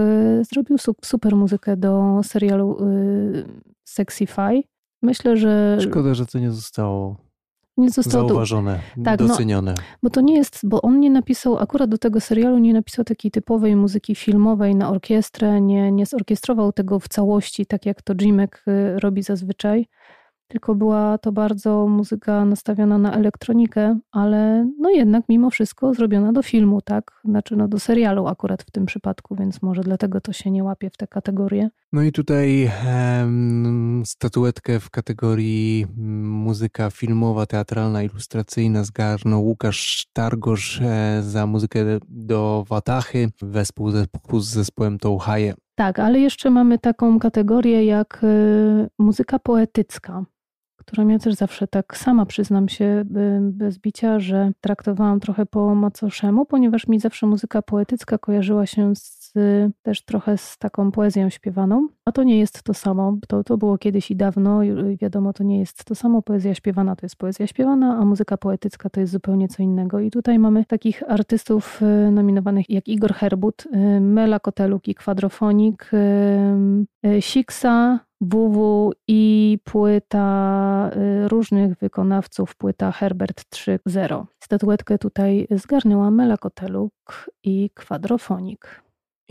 zrobił 0.52 0.78
super 1.04 1.36
muzykę 1.36 1.78
do 1.78 2.22
serialu 2.24 2.78
y, 2.88 3.46
Sexify. 3.84 4.64
Myślę, 5.02 5.38
że. 5.38 5.78
Szkoda, 5.82 6.14
że 6.14 6.26
to 6.26 6.40
nie 6.40 6.52
zostało 6.52 7.33
nie 7.78 7.90
zostało 7.90 8.28
zauważone, 8.28 8.80
tak, 9.04 9.20
no, 9.20 9.28
docenione. 9.28 9.74
No, 9.78 9.84
bo 10.04 10.10
to 10.10 10.22
nie 10.22 10.36
jest, 10.36 10.60
bo 10.64 10.82
on 10.82 11.00
nie 11.00 11.10
napisał, 11.10 11.58
akurat 11.58 11.90
do 11.90 11.98
tego 11.98 12.22
serialu 12.22 12.58
nie 12.58 12.74
napisał 12.74 13.06
takiej 13.06 13.32
typowej 13.32 13.76
muzyki 13.76 14.16
filmowej 14.16 14.76
na 14.76 14.90
orkiestrę, 14.90 15.62
nie, 15.62 15.92
nie 15.92 16.06
zorkiestrował 16.06 16.74
tego 16.74 17.00
w 17.00 17.08
całości, 17.08 17.66
tak 17.66 17.86
jak 17.86 18.02
to 18.02 18.14
Jimek 18.16 18.64
y, 18.68 19.00
robi 19.00 19.24
zazwyczaj 19.24 19.88
tylko 20.54 20.76
była 20.76 21.18
to 21.18 21.32
bardzo 21.32 21.88
muzyka 21.88 22.46
nastawiona 22.46 22.98
na 22.98 23.14
elektronikę, 23.14 24.00
ale 24.12 24.70
no 24.80 24.90
jednak 24.90 25.24
mimo 25.30 25.50
wszystko 25.50 25.94
zrobiona 25.94 26.34
do 26.34 26.42
filmu, 26.42 26.82
tak? 26.82 27.12
Znaczy 27.26 27.56
no 27.56 27.68
do 27.68 27.80
serialu 27.80 28.28
akurat 28.28 28.64
w 28.64 28.72
tym 28.72 28.86
przypadku, 28.86 29.36
więc 29.36 29.62
może 29.62 29.82
dlatego 29.82 30.22
to 30.22 30.34
się 30.34 30.52
nie 30.52 30.64
łapie 30.64 30.90
w 30.90 30.98
tę 30.98 31.08
kategorię. 31.08 31.70
No 31.94 32.02
i 32.02 32.12
tutaj 32.12 32.72
um, 32.88 34.04
statuetkę 34.06 34.80
w 34.80 34.90
kategorii 34.90 35.86
muzyka 36.24 36.90
filmowa, 36.90 37.46
teatralna, 37.46 38.04
ilustracyjna 38.04 38.84
zgarnął 38.84 39.46
Łukasz 39.46 40.08
Targosz 40.14 40.82
e, 40.82 41.22
za 41.24 41.48
muzykę 41.48 41.80
do 42.10 42.66
Watachy 42.70 43.30
wespół 43.42 43.92
z 44.40 44.46
zespołem 44.46 44.98
Touhaje. 44.98 45.54
Tak, 45.76 46.00
ale 46.00 46.20
jeszcze 46.20 46.50
mamy 46.50 46.80
taką 46.80 47.20
kategorię 47.20 47.86
jak 47.86 48.20
y, 48.24 48.90
muzyka 49.00 49.40
poetycka 49.40 50.26
która 50.86 51.06
mnie 51.06 51.20
też 51.20 51.34
zawsze 51.34 51.68
tak 51.68 51.98
sama 51.98 52.26
przyznam 52.26 52.70
się 52.70 53.04
bez 53.42 53.78
bicia, 53.78 54.20
że 54.20 54.52
traktowałam 54.62 55.20
trochę 55.20 55.46
po 55.46 55.76
macoszemu, 55.76 56.46
ponieważ 56.46 56.88
mi 56.88 57.00
zawsze 57.00 57.28
muzyka 57.28 57.62
poetycka 57.62 58.18
kojarzyła 58.18 58.66
się 58.66 58.96
z, 58.96 59.23
też 59.82 60.06
trochę 60.06 60.38
z 60.38 60.58
taką 60.58 60.92
poezją 60.92 61.30
śpiewaną, 61.30 61.88
a 62.06 62.12
to 62.12 62.24
nie 62.24 62.40
jest 62.40 62.64
to 62.64 62.74
samo. 62.74 63.18
To, 63.28 63.44
to 63.44 63.58
było 63.58 63.78
kiedyś 63.78 64.12
i 64.12 64.16
dawno, 64.16 64.60
wiadomo, 65.02 65.34
to 65.34 65.44
nie 65.44 65.60
jest 65.60 65.86
to 65.86 65.96
samo. 65.96 66.22
Poezja 66.22 66.56
śpiewana 66.56 66.96
to 66.96 67.06
jest 67.06 67.16
poezja 67.16 67.48
śpiewana, 67.48 67.98
a 67.98 68.06
muzyka 68.06 68.38
poetycka 68.38 68.90
to 68.90 69.00
jest 69.00 69.12
zupełnie 69.12 69.48
co 69.48 69.64
innego. 69.64 70.00
I 70.00 70.12
tutaj 70.12 70.40
mamy 70.40 70.66
takich 70.66 71.04
artystów 71.08 71.82
y, 71.82 72.12
nominowanych 72.12 72.70
jak 72.70 72.88
Igor 72.88 73.14
Herbut, 73.14 73.66
y, 73.66 74.00
Mela 74.00 74.40
Koteluk 74.40 74.88
i 74.88 74.96
Kwadrofonik, 74.96 75.92
y, 75.94 77.22
Siksa, 77.22 78.00
WW 78.22 78.92
i 79.08 79.60
płyta 79.64 80.92
y, 80.96 81.28
różnych 81.28 81.78
wykonawców, 81.78 82.56
płyta 82.56 82.92
Herbert 82.92 83.44
3.0. 83.50 84.26
Statuetkę 84.40 84.98
tutaj 84.98 85.48
zgarnęła 85.52 86.12
Mela 86.12 86.38
Koteluk 86.38 87.30
i 87.44 87.70
Kwadrofonik. 87.74 88.84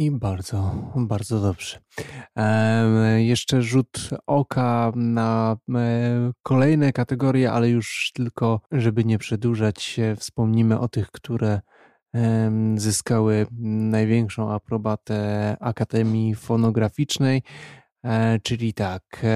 I 0.02 0.10
bardzo, 0.10 0.74
bardzo 0.96 1.40
dobrze. 1.40 1.78
Jeszcze 3.16 3.62
rzut 3.62 4.10
oka 4.26 4.92
na 4.96 5.56
kolejne 6.42 6.92
kategorie, 6.92 7.52
ale 7.52 7.68
już 7.68 8.12
tylko, 8.14 8.60
żeby 8.72 9.04
nie 9.04 9.18
przedłużać, 9.18 10.00
wspomnimy 10.16 10.78
o 10.78 10.88
tych, 10.88 11.10
które 11.10 11.60
zyskały 12.76 13.46
największą 13.90 14.52
aprobatę 14.52 15.56
Akademii 15.60 16.34
Fonograficznej. 16.34 17.42
E, 18.04 18.38
czyli 18.42 18.74
tak, 18.74 19.26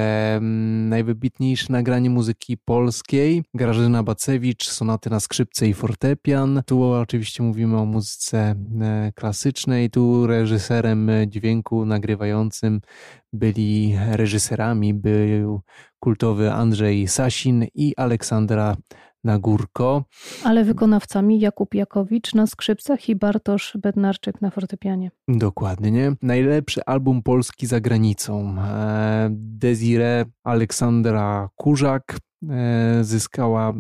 najwybitniejsze 0.88 1.72
nagranie 1.72 2.10
muzyki 2.10 2.56
polskiej, 2.56 3.44
Grażyna 3.54 4.02
Bacewicz, 4.02 4.68
sonaty 4.68 5.10
na 5.10 5.20
skrzypce 5.20 5.68
i 5.68 5.74
fortepian. 5.74 6.62
Tu 6.66 6.82
oczywiście 6.82 7.42
mówimy 7.42 7.78
o 7.78 7.84
muzyce 7.84 8.54
e, 8.80 9.12
klasycznej, 9.14 9.90
tu 9.90 10.26
reżyserem 10.26 11.10
dźwięku 11.26 11.84
nagrywającym 11.84 12.80
byli 13.32 13.96
reżyserami, 14.10 14.94
był 14.94 15.60
kultowy 16.00 16.52
Andrzej 16.52 17.08
Sasin 17.08 17.66
i 17.74 17.96
Aleksandra 17.96 18.76
na 19.24 19.38
górko. 19.38 20.04
Ale 20.44 20.64
wykonawcami 20.64 21.40
Jakub 21.40 21.74
Jakowicz 21.74 22.34
na 22.34 22.46
skrzypcach 22.46 23.08
i 23.08 23.16
Bartosz 23.16 23.76
Bednarczyk 23.82 24.40
na 24.40 24.50
fortepianie. 24.50 25.10
Dokładnie. 25.28 26.12
Najlepszy 26.22 26.84
album 26.84 27.22
polski 27.22 27.66
za 27.66 27.80
granicą. 27.80 28.56
E, 28.58 29.28
Desire 29.30 30.24
Aleksandra 30.44 31.48
Kurzak 31.56 32.18
zyskała 33.02 33.72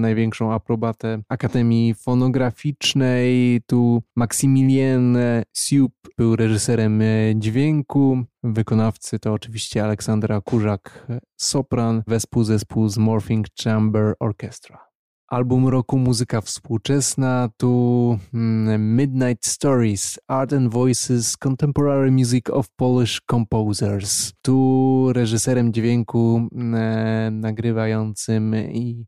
największą 0.00 0.52
aprobatę 0.52 1.22
Akademii 1.28 1.94
Fonograficznej. 1.94 3.60
Tu 3.66 4.02
Maximilien 4.16 5.18
Siup 5.56 5.92
był 6.18 6.36
reżyserem 6.36 7.02
dźwięku. 7.34 8.24
Wykonawcy 8.42 9.18
to 9.18 9.32
oczywiście 9.32 9.84
Aleksandra 9.84 10.40
Kurzak, 10.40 11.06
sopran, 11.36 12.02
wespół 12.06 12.44
zespół 12.44 12.88
z 12.88 12.98
Morphing 12.98 13.46
Chamber 13.64 14.14
Orchestra. 14.20 14.93
Album 15.28 15.68
roku 15.68 15.98
muzyka 15.98 16.40
współczesna, 16.40 17.48
tu 17.56 18.18
mm, 18.34 18.96
Midnight 18.96 19.46
Stories, 19.46 20.18
Art 20.28 20.52
and 20.52 20.72
Voices, 20.72 21.36
Contemporary 21.36 22.10
Music 22.10 22.50
of 22.50 22.66
Polish 22.76 23.20
Composers. 23.30 24.32
Tu 24.42 25.12
reżyserem 25.12 25.72
dźwięku 25.72 26.48
e, 26.74 27.30
nagrywającym 27.32 28.54
i 28.56 29.04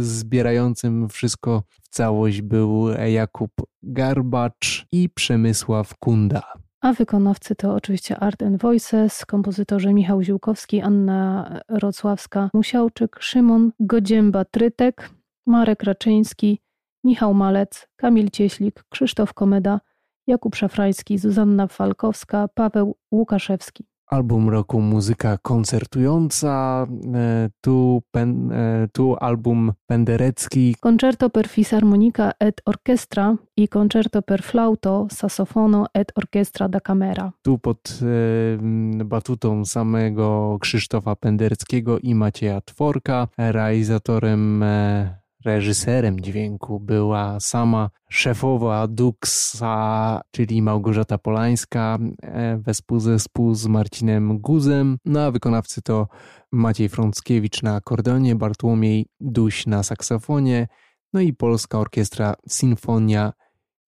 zbierającym 0.00 1.08
wszystko 1.08 1.62
w 1.82 1.88
całość 1.88 2.42
był 2.42 2.88
Jakub 2.88 3.50
Garbacz 3.82 4.86
i 4.92 5.08
Przemysław 5.08 5.94
Kunda. 5.98 6.42
A 6.80 6.92
wykonawcy 6.92 7.54
to 7.54 7.74
oczywiście 7.74 8.18
Art 8.18 8.42
and 8.42 8.62
Voices, 8.62 9.26
kompozytorzy 9.26 9.94
Michał 9.94 10.22
Ziłkowski, 10.22 10.80
Anna 10.80 11.60
Rocławska, 11.68 12.50
Musiałczyk, 12.54 13.16
Szymon 13.20 13.72
Godzięba-Trytek, 13.80 15.10
Marek 15.46 15.82
Raczyński, 15.82 16.60
Michał 17.04 17.34
Malec, 17.34 17.88
Kamil 17.96 18.30
Cieślik, 18.30 18.84
Krzysztof 18.88 19.34
Komeda, 19.34 19.80
Jakub 20.26 20.56
Szafrański, 20.56 21.18
Zuzanna 21.18 21.66
Falkowska, 21.66 22.48
Paweł 22.48 22.96
Łukaszewski. 23.10 23.84
Album 24.10 24.48
roku 24.48 24.80
muzyka 24.80 25.38
koncertująca, 25.38 26.86
e, 27.14 27.50
tu, 27.60 28.02
pen, 28.10 28.52
e, 28.52 28.88
tu 28.92 29.16
album 29.20 29.72
penderecki. 29.86 30.74
Concerto 30.80 31.30
per 31.30 31.48
fisarmonica 31.48 32.32
et 32.40 32.60
orchestra 32.64 33.36
i 33.56 33.68
Concerto 33.68 34.22
per 34.22 34.42
flauto, 34.42 35.06
sassofono 35.10 35.86
et 35.94 36.12
orchestra 36.14 36.68
da 36.68 36.80
camera. 36.80 37.32
Tu 37.42 37.58
pod 37.58 38.00
e, 38.02 39.04
batutą 39.04 39.64
samego 39.64 40.58
Krzysztofa 40.60 41.16
Pendereckiego 41.16 41.98
i 41.98 42.14
Macieja 42.14 42.60
Tworka, 42.60 43.28
realizatorem 43.38 44.62
e, 44.62 45.19
reżyserem 45.44 46.20
dźwięku 46.20 46.80
była 46.80 47.40
sama 47.40 47.90
szefowa 48.10 48.86
Duxa, 48.88 50.20
czyli 50.30 50.62
Małgorzata 50.62 51.18
Polańska, 51.18 51.98
e, 52.22 52.58
wespół 52.58 53.00
zespół 53.00 53.54
z 53.54 53.66
Marcinem 53.66 54.38
Guzem, 54.38 54.98
no 55.04 55.20
a 55.20 55.30
wykonawcy 55.30 55.82
to 55.82 56.08
Maciej 56.52 56.88
Frąckiewicz 56.88 57.62
na 57.62 57.74
akordeonie, 57.74 58.34
Bartłomiej 58.34 59.06
Duś 59.20 59.66
na 59.66 59.82
saksofonie, 59.82 60.68
no 61.12 61.20
i 61.20 61.32
Polska 61.32 61.78
Orkiestra 61.78 62.34
Sinfonia 62.48 63.32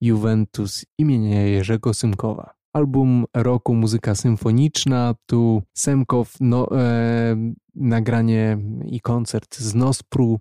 Juventus 0.01 0.85
imienia 0.99 1.47
Jerzego 1.47 1.95
Symkowa. 1.95 2.55
Album 2.73 3.25
roku 3.37 3.75
muzyka 3.75 4.15
symfoniczna, 4.15 5.15
tu 5.27 5.63
Semkow, 5.75 6.35
no, 6.41 6.81
e, 6.81 7.37
nagranie 7.75 8.59
i 8.87 9.01
koncert 9.01 9.57
z 9.57 9.75
Nospru, 9.75 10.41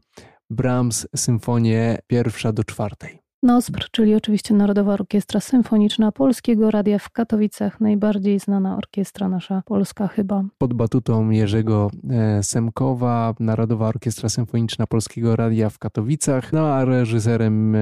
Brahms 0.52 1.08
Symfonię 1.16 1.98
pierwsza 2.08 2.52
do 2.52 2.64
czwartej. 2.64 3.22
NOSPR, 3.44 3.90
czyli 3.92 4.16
oczywiście 4.16 4.54
Narodowa 4.54 4.94
Orkiestra 4.94 5.40
Symfoniczna 5.40 6.12
Polskiego 6.12 6.72
Radia 6.72 7.00
w 7.00 7.10
Katowicach, 7.10 7.80
najbardziej 7.80 8.40
znana 8.40 8.78
orkiestra 8.78 9.30
nasza 9.30 9.64
polska 9.66 10.08
chyba. 10.08 10.44
Pod 10.58 10.74
batutą 10.74 11.30
Jerzego 11.30 11.92
e, 12.10 12.44
Semkowa, 12.44 13.34
Narodowa 13.40 13.88
Orkiestra 13.88 14.30
Symfoniczna 14.30 14.88
Polskiego 14.88 15.36
Radia 15.36 15.70
w 15.70 15.80
Katowicach, 15.80 16.54
no 16.54 16.74
a 16.74 16.86
reżyserem, 16.86 17.76
e, 17.76 17.80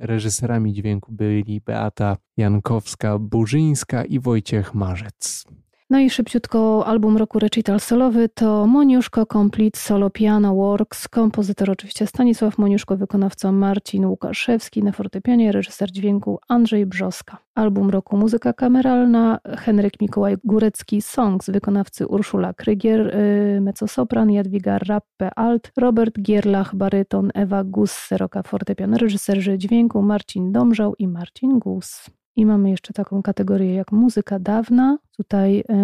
reżyserami 0.00 0.72
dźwięku 0.72 1.12
byli 1.12 1.60
Beata 1.60 2.16
Jankowska-Burzyńska 2.38 4.06
i 4.08 4.20
Wojciech 4.20 4.74
Marzec. 4.74 5.44
No 5.90 5.98
i 5.98 6.10
szybciutko 6.10 6.86
album 6.86 7.16
roku 7.16 7.38
recital 7.38 7.80
solowy 7.80 8.28
to 8.28 8.66
Moniuszko 8.66 9.26
Complete 9.26 9.78
Solo 9.78 10.10
Piano 10.10 10.54
Works. 10.54 11.08
Kompozytor 11.08 11.70
oczywiście 11.70 12.06
Stanisław 12.06 12.58
Moniuszko, 12.58 12.96
wykonawca 12.96 13.52
Marcin 13.52 14.06
Łukaszewski, 14.06 14.82
na 14.82 14.92
fortepianie 14.92 15.52
reżyser 15.52 15.90
dźwięku 15.92 16.38
Andrzej 16.48 16.86
Brzoska. 16.86 17.38
Album 17.54 17.90
roku 17.90 18.16
muzyka 18.16 18.52
kameralna 18.52 19.38
Henryk 19.58 20.00
Mikołaj 20.00 20.36
Górecki 20.44 21.02
Songs, 21.02 21.50
wykonawcy 21.50 22.06
Urszula 22.06 22.52
Krygier, 22.52 23.16
yy, 23.54 23.60
mezzosopran 23.60 24.30
Jadwiga 24.30 24.78
Rappe 24.78 25.30
alt, 25.36 25.72
Robert 25.76 26.18
Gierlach 26.22 26.74
baryton, 26.74 27.30
Ewa 27.34 27.64
Gus 27.64 27.92
Seroka 27.92 28.42
fortepian, 28.42 28.94
reżyserzy 28.94 29.58
dźwięku 29.58 30.02
Marcin 30.02 30.52
Domżał 30.52 30.94
i 30.98 31.08
Marcin 31.08 31.58
Gus. 31.58 32.17
I 32.38 32.46
mamy 32.46 32.70
jeszcze 32.70 32.92
taką 32.92 33.22
kategorię 33.22 33.74
jak 33.74 33.92
muzyka 33.92 34.38
dawna. 34.38 34.98
Tutaj 35.16 35.64
e, 35.68 35.74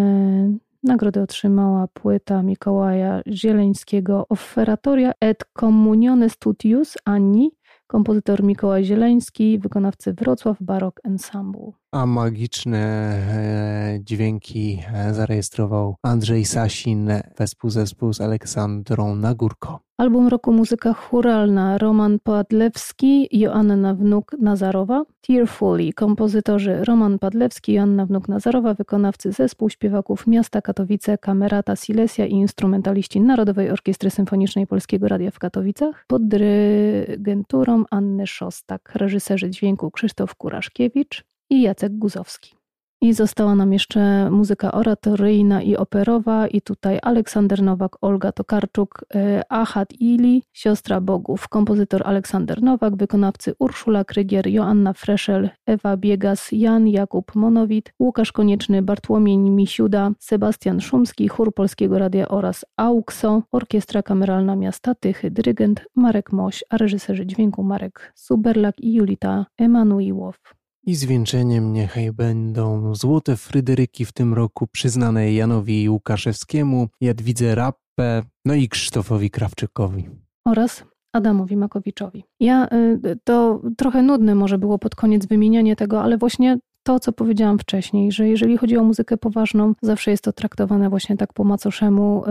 nagrodę 0.82 1.22
otrzymała 1.22 1.88
płyta 1.88 2.42
Mikołaja 2.42 3.22
Zieleńskiego 3.28 4.26
Offeratoria 4.28 5.12
et 5.20 5.44
Communione 5.60 6.30
Studius 6.30 6.94
Anni, 7.04 7.50
kompozytor 7.86 8.42
Mikołaj 8.42 8.84
Zieleński, 8.84 9.58
wykonawcy 9.58 10.12
Wrocław 10.12 10.56
Barok 10.60 11.00
Ensemble. 11.04 11.72
A 11.94 12.06
magiczne 12.06 12.78
e, 12.78 13.98
dźwięki 14.00 14.82
e, 14.94 15.14
zarejestrował 15.14 15.96
Andrzej 16.02 16.44
Sasin, 16.44 17.10
wespół 17.38 17.70
zespół 17.70 18.12
z 18.12 18.20
Aleksandrą 18.20 19.14
Nagórko. 19.16 19.80
Album 19.98 20.28
roku 20.28 20.52
muzyka 20.52 20.94
churalna 20.94 21.78
Roman 21.78 22.18
Padlewski, 22.18 23.28
Joanna 23.32 23.94
Wnuk 23.94 24.36
Nazarowa, 24.40 25.04
Tearfully, 25.20 25.92
kompozytorzy 25.92 26.84
Roman 26.84 27.18
Padlewski, 27.18 27.72
Joanna 27.72 28.06
Wnuk 28.06 28.28
Nazarowa, 28.28 28.74
wykonawcy 28.74 29.32
zespół 29.32 29.70
śpiewaków 29.70 30.26
Miasta 30.26 30.62
Katowice, 30.62 31.18
Kamerata 31.18 31.76
Silesia 31.76 32.26
i 32.26 32.32
instrumentaliści 32.32 33.20
Narodowej 33.20 33.70
Orkiestry 33.70 34.10
Symfonicznej 34.10 34.66
Polskiego 34.66 35.08
Radia 35.08 35.30
w 35.30 35.38
Katowicach, 35.38 36.04
pod 36.08 36.28
dyrygenturą 36.28 37.84
Anny 37.90 38.26
Szostak, 38.26 38.92
reżyserzy 38.94 39.50
dźwięku 39.50 39.90
Krzysztof 39.90 40.34
Kuraszkiewicz 40.34 41.33
i 41.50 41.62
Jacek 41.62 41.92
Guzowski. 41.98 42.54
I 43.04 43.12
została 43.12 43.54
nam 43.54 43.72
jeszcze 43.72 44.30
muzyka 44.30 44.72
oratoryjna 44.72 45.62
i 45.62 45.76
operowa 45.76 46.46
i 46.46 46.60
tutaj 46.60 46.98
Aleksander 47.02 47.62
Nowak, 47.62 47.96
Olga 48.00 48.32
Tokarczuk, 48.32 49.04
e, 49.14 49.42
Ahad 49.48 49.92
Ili, 50.00 50.42
siostra 50.52 51.00
bogów, 51.00 51.48
kompozytor 51.48 52.02
Aleksander 52.04 52.62
Nowak, 52.62 52.96
wykonawcy 52.96 53.54
Urszula 53.58 54.04
Krygier, 54.04 54.46
Joanna 54.46 54.92
Freszel, 54.92 55.50
Ewa 55.66 55.96
Biegas, 55.96 56.52
Jan 56.52 56.88
Jakub 56.88 57.34
Monowit, 57.34 57.92
Łukasz 58.00 58.32
Konieczny, 58.32 58.82
Bartłomiej 58.82 59.38
Misiuda, 59.38 60.10
Sebastian 60.18 60.80
Szumski, 60.80 61.28
Chór 61.28 61.54
Polskiego 61.54 61.98
Radia 61.98 62.28
oraz 62.28 62.64
AUKSO, 62.76 63.42
Orkiestra 63.52 64.02
Kameralna 64.02 64.56
Miasta 64.56 64.94
Tychy, 64.94 65.30
dyrygent 65.30 65.84
Marek 65.94 66.32
Moś, 66.32 66.64
a 66.70 66.76
reżyserzy 66.76 67.26
dźwięku 67.26 67.62
Marek 67.62 68.12
Suberlak 68.14 68.80
i 68.80 68.94
Julita 68.94 69.46
Emanuiłow. 69.58 70.54
I 70.86 70.94
zwieńczeniem 70.94 71.72
niechaj 71.72 72.12
będą 72.12 72.94
złote 72.94 73.36
Fryderyki 73.36 74.04
w 74.04 74.12
tym 74.12 74.34
roku 74.34 74.66
przyznane 74.66 75.32
Janowi 75.32 75.88
Łukaszewskiemu, 75.88 76.88
Jadwidze 77.00 77.54
Rappe, 77.54 78.22
no 78.44 78.54
i 78.54 78.68
Krzysztofowi 78.68 79.30
Krawczykowi. 79.30 80.08
Oraz 80.44 80.84
Adamowi 81.12 81.56
Makowiczowi. 81.56 82.24
Ja, 82.40 82.68
y, 83.04 83.18
to 83.24 83.62
trochę 83.76 84.02
nudne 84.02 84.34
może 84.34 84.58
było 84.58 84.78
pod 84.78 84.94
koniec 84.94 85.26
wymienianie 85.26 85.76
tego, 85.76 86.02
ale 86.02 86.18
właśnie 86.18 86.58
to, 86.84 87.00
co 87.00 87.12
powiedziałam 87.12 87.58
wcześniej, 87.58 88.12
że 88.12 88.28
jeżeli 88.28 88.56
chodzi 88.56 88.76
o 88.76 88.84
muzykę 88.84 89.16
poważną, 89.16 89.74
zawsze 89.82 90.10
jest 90.10 90.24
to 90.24 90.32
traktowane 90.32 90.90
właśnie 90.90 91.16
tak 91.16 91.32
po 91.32 91.44
macoszemu, 91.44 92.24
y, 92.24 92.30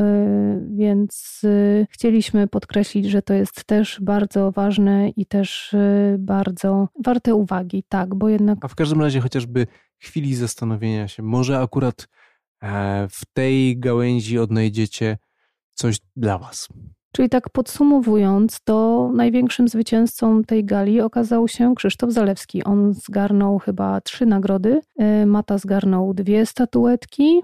więc 0.75 1.41
y, 1.43 1.87
chcieliśmy 1.89 2.47
podkreślić, 2.47 3.05
że 3.05 3.21
to 3.21 3.33
jest 3.33 3.63
też 3.63 3.99
bardzo 4.01 4.51
ważne 4.51 5.09
i 5.09 5.25
też 5.25 5.73
y, 5.73 6.15
bardzo 6.19 6.87
warte 7.03 7.35
uwagi, 7.35 7.83
tak, 7.89 8.15
bo 8.15 8.29
jednak... 8.29 8.57
A 8.61 8.67
w 8.67 8.75
każdym 8.75 9.01
razie 9.01 9.19
chociażby 9.19 9.67
chwili 9.97 10.35
zastanowienia 10.35 11.07
się, 11.07 11.23
może 11.23 11.59
akurat 11.59 12.07
e, 12.63 13.07
w 13.09 13.25
tej 13.33 13.79
gałęzi 13.79 14.39
odnajdziecie 14.39 15.17
coś 15.73 15.97
dla 16.15 16.37
Was. 16.37 16.69
Czyli 17.15 17.29
tak 17.29 17.49
podsumowując, 17.49 18.59
to 18.63 19.09
największym 19.15 19.67
zwycięzcą 19.67 20.43
tej 20.43 20.65
gali 20.65 21.01
okazał 21.01 21.47
się 21.47 21.75
Krzysztof 21.75 22.11
Zalewski. 22.11 22.63
On 22.63 22.93
zgarnął 22.93 23.59
chyba 23.59 24.01
trzy 24.01 24.25
nagrody. 24.25 24.81
Y, 25.21 25.25
Mata 25.25 25.57
zgarnął 25.57 26.13
dwie 26.13 26.45
statuetki, 26.45 27.41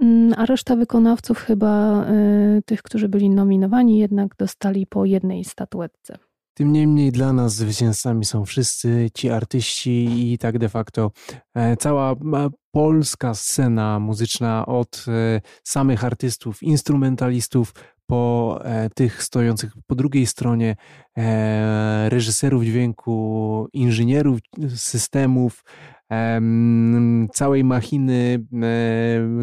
mm, 0.00 0.34
a 0.36 0.46
reszta 0.46 0.76
wykonawców, 0.76 1.38
chyba 1.38 2.04
y, 2.08 2.62
tych, 2.66 2.82
którzy 2.82 3.08
byli 3.08 3.30
nominowani, 3.30 3.98
jednak 3.98 4.36
dostali 4.36 4.86
po 4.86 5.04
jednej 5.04 5.44
statuetce. 5.44 6.18
Tym 6.54 6.72
niemniej 6.72 7.12
dla 7.12 7.32
nas 7.32 7.54
zwycięzcami 7.54 8.24
są 8.24 8.44
wszyscy 8.44 9.08
ci 9.14 9.30
artyści 9.30 10.32
i 10.32 10.38
tak 10.38 10.58
de 10.58 10.68
facto 10.68 11.10
e, 11.54 11.76
cała 11.76 12.12
e, 12.12 12.16
polska 12.70 13.34
scena 13.34 13.98
muzyczna 13.98 14.66
od 14.66 15.04
e, 15.08 15.40
samych 15.64 16.04
artystów, 16.04 16.62
instrumentalistów 16.62 17.74
po 18.06 18.60
e, 18.64 18.90
tych 18.90 19.22
stojących 19.22 19.72
po 19.86 19.94
drugiej 19.94 20.26
stronie 20.26 20.76
e, 21.18 22.10
reżyserów 22.10 22.64
dźwięku, 22.64 23.68
inżynierów 23.72 24.38
systemów, 24.76 25.64
całej 27.32 27.64
machiny 27.64 28.46
e, 28.52 28.56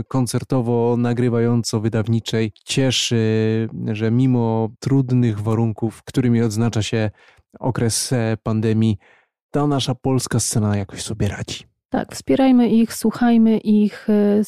koncertowo-nagrywająco-wydawniczej 0.08 2.52
cieszy, 2.66 3.70
że 3.92 4.12
mimo 4.12 4.70
trudnych 4.80 5.40
warunków, 5.40 6.04
którymi 6.04 6.42
odznacza 6.42 6.82
się 6.82 7.12
okres 7.60 8.14
pandemii, 8.44 8.98
ta 9.52 9.68
nasza 9.68 9.96
polska 9.96 10.40
scena 10.40 10.78
jakoś 10.78 11.02
sobie 11.02 11.28
radzi. 11.28 11.71
Tak, 11.92 12.12
wspierajmy 12.16 12.70
ich, 12.70 12.94
słuchajmy 12.94 13.58
ich, 13.58 14.08
e, 14.10 14.44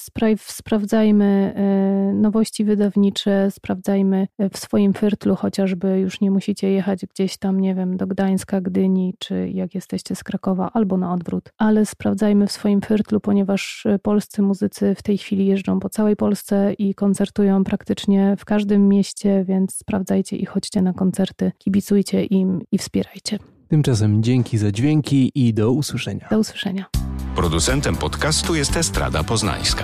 sprawdzajmy 0.52 1.54
e, 1.56 2.14
nowości 2.14 2.66
wydawnicze, 2.66 3.52
sprawdzajmy 3.52 4.28
e, 4.38 4.50
w 4.50 4.58
swoim 4.58 4.94
firtlu 4.94 5.36
chociażby, 5.36 6.00
już 6.00 6.22
nie 6.22 6.32
musicie 6.32 6.72
jechać 6.72 7.06
gdzieś 7.06 7.38
tam, 7.38 7.60
nie 7.60 7.76
wiem, 7.76 7.98
do 7.98 8.08
Gdańska, 8.08 8.62
Gdyni, 8.62 9.16
czy 9.20 9.50
jak 9.50 9.76
jesteście 9.76 10.16
z 10.16 10.24
Krakowa, 10.24 10.72
albo 10.74 10.98
na 10.98 11.14
odwrót, 11.14 11.50
ale 11.58 11.86
sprawdzajmy 11.86 12.48
w 12.48 12.52
swoim 12.52 12.82
firtlu, 12.82 13.20
ponieważ 13.20 13.88
polscy 14.02 14.42
muzycy 14.42 14.96
w 14.96 15.04
tej 15.04 15.18
chwili 15.18 15.46
jeżdżą 15.46 15.80
po 15.80 15.90
całej 15.90 16.16
Polsce 16.16 16.74
i 16.74 16.96
koncertują 16.96 17.64
praktycznie 17.64 18.36
w 18.40 18.46
każdym 18.46 18.88
mieście, 18.88 19.44
więc 19.48 19.76
sprawdzajcie 19.76 20.38
i 20.38 20.46
chodźcie 20.46 20.82
na 20.82 20.94
koncerty, 20.94 21.52
kibicujcie 21.58 22.26
im 22.26 22.62
i 22.72 22.78
wspierajcie. 22.78 23.40
Tymczasem 23.68 24.24
dzięki 24.24 24.58
za 24.58 24.72
dźwięki 24.72 25.32
i 25.36 25.54
do 25.54 25.72
usłyszenia. 25.72 26.28
Do 26.32 26.40
usłyszenia. 26.40 27.03
Producentem 27.36 27.96
podcastu 27.96 28.56
jest 28.56 28.78
Estrada 28.78 29.24
Poznańska. 29.24 29.84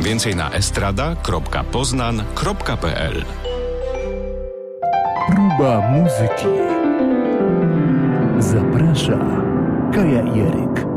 Więcej 0.00 0.36
na 0.36 0.50
estrada.poznan.pl 0.50 3.24
Próba 5.28 5.90
muzyki. 5.90 6.46
Zaprasza 8.38 9.18
Kaja 9.94 10.22
Jeryk. 10.22 10.95